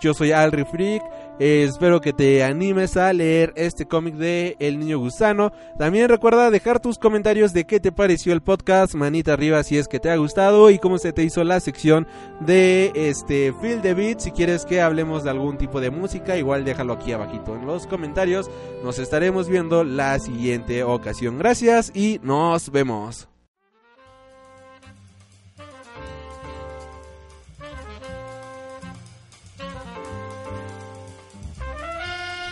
[0.00, 1.04] Yo soy Alri Freak.
[1.38, 5.52] Espero que te animes a leer este cómic de El Niño Gusano.
[5.78, 9.86] También recuerda dejar tus comentarios de qué te pareció el podcast, manita arriba si es
[9.86, 12.08] que te ha gustado y cómo se te hizo la sección
[12.40, 14.18] de este Feel the Beat.
[14.18, 17.86] Si quieres que hablemos de algún tipo de música, igual déjalo aquí abajito en los
[17.86, 18.50] comentarios.
[18.82, 21.38] Nos estaremos viendo la siguiente ocasión.
[21.38, 23.28] Gracias y nos vemos.